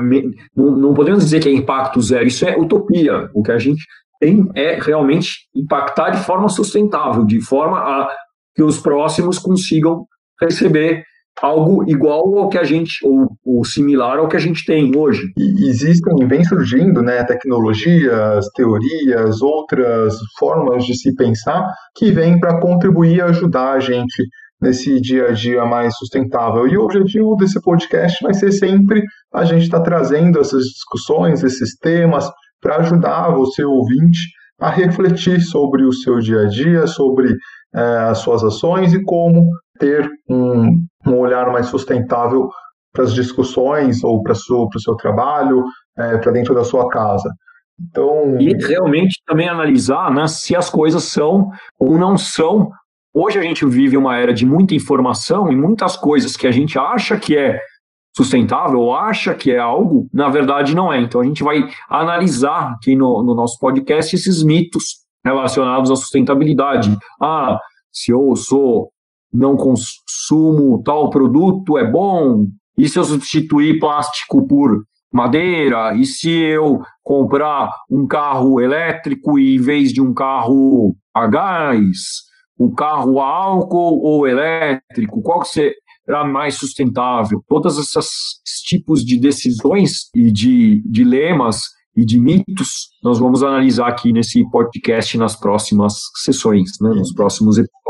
Não, 0.55 0.71
não 0.71 0.95
podemos 0.95 1.25
dizer 1.25 1.41
que 1.41 1.49
é 1.49 1.53
impacto 1.53 2.01
zero, 2.01 2.27
isso 2.27 2.47
é 2.47 2.57
utopia. 2.57 3.31
O 3.35 3.43
que 3.43 3.53
a 3.53 3.59
gente 3.59 3.85
tem 4.21 4.49
é 4.55 4.79
realmente 4.81 5.31
impactar 5.55 6.11
de 6.11 6.25
forma 6.25 6.49
sustentável, 6.49 7.25
de 7.25 7.41
forma 7.41 7.79
a 7.79 8.09
que 8.55 8.63
os 8.63 8.81
próximos 8.81 9.39
consigam 9.39 10.07
receber 10.41 11.05
algo 11.43 11.85
igual 11.89 12.39
ao 12.39 12.49
que 12.49 12.57
a 12.57 12.65
gente, 12.65 12.99
ou, 13.05 13.29
ou, 13.45 13.65
similar 13.65 14.19
ao 14.19 14.29
que 14.29 14.37
a 14.37 14.41
gente 14.41 14.65
tem 14.65 14.97
hoje. 14.97 15.23
E 15.37 15.69
existem, 15.69 16.27
vem 16.27 16.43
surgindo, 16.45 17.03
né, 17.03 17.23
tecnologias, 17.25 18.49
teorias, 18.55 19.43
outras 19.43 20.17
formas 20.39 20.85
de 20.87 20.97
se 20.97 21.15
pensar 21.15 21.71
que 21.95 22.11
vêm 22.11 22.41
para 22.41 22.59
contribuir 22.61 23.17
e 23.17 23.21
ajudar 23.21 23.73
a 23.73 23.81
gente 23.81 24.27
nesse 24.61 25.01
dia 25.01 25.29
a 25.29 25.33
dia 25.33 25.65
mais 25.65 25.97
sustentável. 25.97 26.67
E 26.67 26.77
o 26.77 26.85
objetivo 26.85 27.37
desse 27.37 27.61
podcast 27.61 28.23
vai 28.23 28.35
ser 28.35 28.53
sempre 28.53 29.03
a 29.33 29.45
gente 29.45 29.65
estar 29.65 29.79
tá 29.79 29.85
trazendo 29.85 30.41
essas 30.41 30.65
discussões, 30.65 31.43
esses 31.43 31.77
temas, 31.77 32.31
para 32.61 32.77
ajudar 32.77 33.31
você, 33.31 33.65
ouvinte, 33.65 34.19
a 34.59 34.71
refletir 34.71 35.41
sobre 35.41 35.85
o 35.85 35.93
seu 35.93 36.19
dia 36.19 36.43
a 36.43 36.49
dia, 36.49 36.87
sobre 36.87 37.35
é, 37.75 37.81
as 37.81 38.19
suas 38.19 38.43
ações 38.43 38.95
e 38.95 39.03
como 39.03 39.51
ter 39.79 40.09
um, 40.29 40.83
um 41.07 41.19
olhar 41.19 41.53
mais 41.53 41.67
sustentável 41.67 42.49
para 42.93 43.05
as 43.05 43.13
discussões 43.13 44.03
ou 44.03 44.23
para 44.23 44.33
o 44.33 44.81
seu 44.81 44.95
trabalho, 44.97 45.63
é, 45.99 46.17
para 46.17 46.33
dentro 46.33 46.55
da 46.55 46.65
sua 46.65 46.89
casa. 46.89 47.31
Então... 47.79 48.41
E 48.41 48.55
realmente 48.67 49.21
também 49.27 49.49
analisar 49.49 50.11
né, 50.11 50.27
se 50.27 50.57
as 50.57 50.71
coisas 50.71 51.05
são 51.05 51.51
ou 51.79 51.99
não 51.99 52.17
são. 52.17 52.71
Hoje 53.19 53.39
a 53.39 53.43
gente 53.43 53.65
vive 53.65 53.97
uma 53.97 54.19
era 54.19 54.35
de 54.35 54.45
muita 54.45 54.75
informação 54.75 55.51
e 55.51 55.57
muitas 55.57 55.97
coisas 55.97 56.37
que 56.37 56.47
a 56.47 56.51
gente 56.51 56.79
acha 56.79 57.19
que 57.19 57.35
é 57.35 57.59
sustentável 58.15 58.79
ou 58.79 58.95
acha 58.95 59.35
que 59.35 59.51
é 59.51 59.59
algo, 59.59 60.07
na 60.13 60.29
verdade 60.29 60.75
não 60.75 60.93
é. 60.93 61.01
Então 61.01 61.23
a 61.23 61.25
gente 61.25 61.43
vai 61.43 61.67
analisar 61.89 62.75
aqui 62.75 62.95
no, 62.95 63.23
no 63.23 63.35
nosso 63.35 63.59
podcast 63.59 64.15
esses 64.15 64.43
mitos 64.43 64.97
relacionados 65.25 65.91
à 65.91 65.97
sustentabilidade. 65.97 66.95
Ah, 67.19 67.59
se 67.91 68.13
eu 68.13 68.37
sou 68.37 68.91
não 69.33 69.57
consumo 69.57 70.83
tal 70.85 71.09
produto 71.09 71.79
é 71.79 71.91
bom, 71.91 72.45
e 72.77 72.87
se 72.87 72.99
eu 72.99 73.05
substituir 73.05 73.79
plástico 73.79 74.47
por 74.47 74.83
madeira? 75.11 75.95
E 75.95 76.05
se 76.05 76.29
eu 76.31 76.83
comprar 77.03 77.71
um 77.91 78.07
carro 78.07 78.61
elétrico 78.61 79.39
em 79.39 79.59
vez 79.59 79.91
de 79.91 80.03
um 80.03 80.13
carro 80.13 80.95
a 81.15 81.27
gás, 81.27 82.26
o 82.59 82.73
carro 82.75 83.21
a 83.21 83.27
álcool 83.27 84.01
ou 84.03 84.27
elétrico? 84.27 85.23
Qual 85.23 85.45
será 85.45 86.25
mais 86.25 86.55
sustentável? 86.55 87.43
Todos 87.49 87.79
esses 87.79 88.09
tipos 88.65 89.05
de 89.05 89.19
decisões 89.19 90.09
e 90.15 90.31
de 90.31 90.83
dilemas 90.87 91.61
e 91.97 92.05
de 92.05 92.21
mitos 92.21 92.91
nós 93.03 93.19
vamos 93.19 93.43
analisar 93.43 93.89
aqui 93.89 94.13
nesse 94.13 94.49
podcast 94.51 95.17
nas 95.17 95.35
próximas 95.35 95.95
sessões, 96.17 96.73
né, 96.81 96.91
nos 96.91 97.13
próximos 97.13 97.57
episódios. 97.57 97.86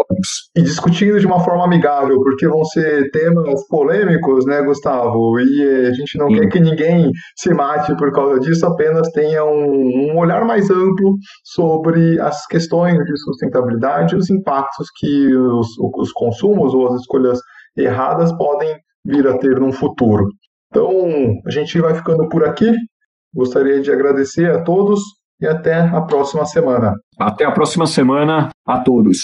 E 0.57 0.63
discutindo 0.63 1.19
de 1.19 1.27
uma 1.27 1.41
forma 1.41 1.65
amigável, 1.65 2.17
porque 2.23 2.47
vão 2.49 2.65
ser 2.65 3.11
temas 3.11 3.67
polêmicos, 3.69 4.45
né, 4.47 4.63
Gustavo? 4.63 5.39
E 5.41 5.87
a 5.87 5.93
gente 5.93 6.19
não 6.19 6.29
Sim. 6.29 6.41
quer 6.41 6.49
que 6.49 6.61
ninguém 6.61 7.11
se 7.37 7.53
mate 7.53 7.97
por 7.97 8.13
causa 8.13 8.41
disso, 8.41 8.67
apenas 8.67 9.11
tenha 9.13 9.45
um, 9.45 10.13
um 10.13 10.19
olhar 10.19 10.45
mais 10.45 10.71
amplo 10.71 11.17
sobre 11.45 12.21
as 12.21 12.47
questões 12.47 12.97
de 13.05 13.17
sustentabilidade 13.19 14.15
e 14.15 14.19
os 14.19 14.31
impactos 14.31 14.89
que 14.99 15.37
os, 15.37 15.69
os 15.79 16.13
consumos 16.13 16.75
ou 16.75 16.89
as 16.89 17.01
escolhas 17.01 17.39
erradas 17.77 18.33
podem 18.37 18.77
vir 19.05 19.27
a 19.27 19.39
ter 19.39 19.61
no 19.61 19.73
futuro. 19.73 20.29
Então, 20.69 20.91
a 21.47 21.51
gente 21.51 21.81
vai 21.81 21.95
ficando 21.95 22.29
por 22.29 22.45
aqui. 22.45 22.73
Gostaria 23.35 23.81
de 23.81 23.91
agradecer 23.91 24.51
a 24.51 24.63
todos 24.63 25.01
e 25.41 25.47
até 25.47 25.81
a 25.81 26.01
próxima 26.01 26.45
semana. 26.45 26.95
Até 27.19 27.45
a 27.45 27.53
próxima 27.53 27.87
semana 27.87 28.51
a 28.67 28.81
todos. 28.81 29.19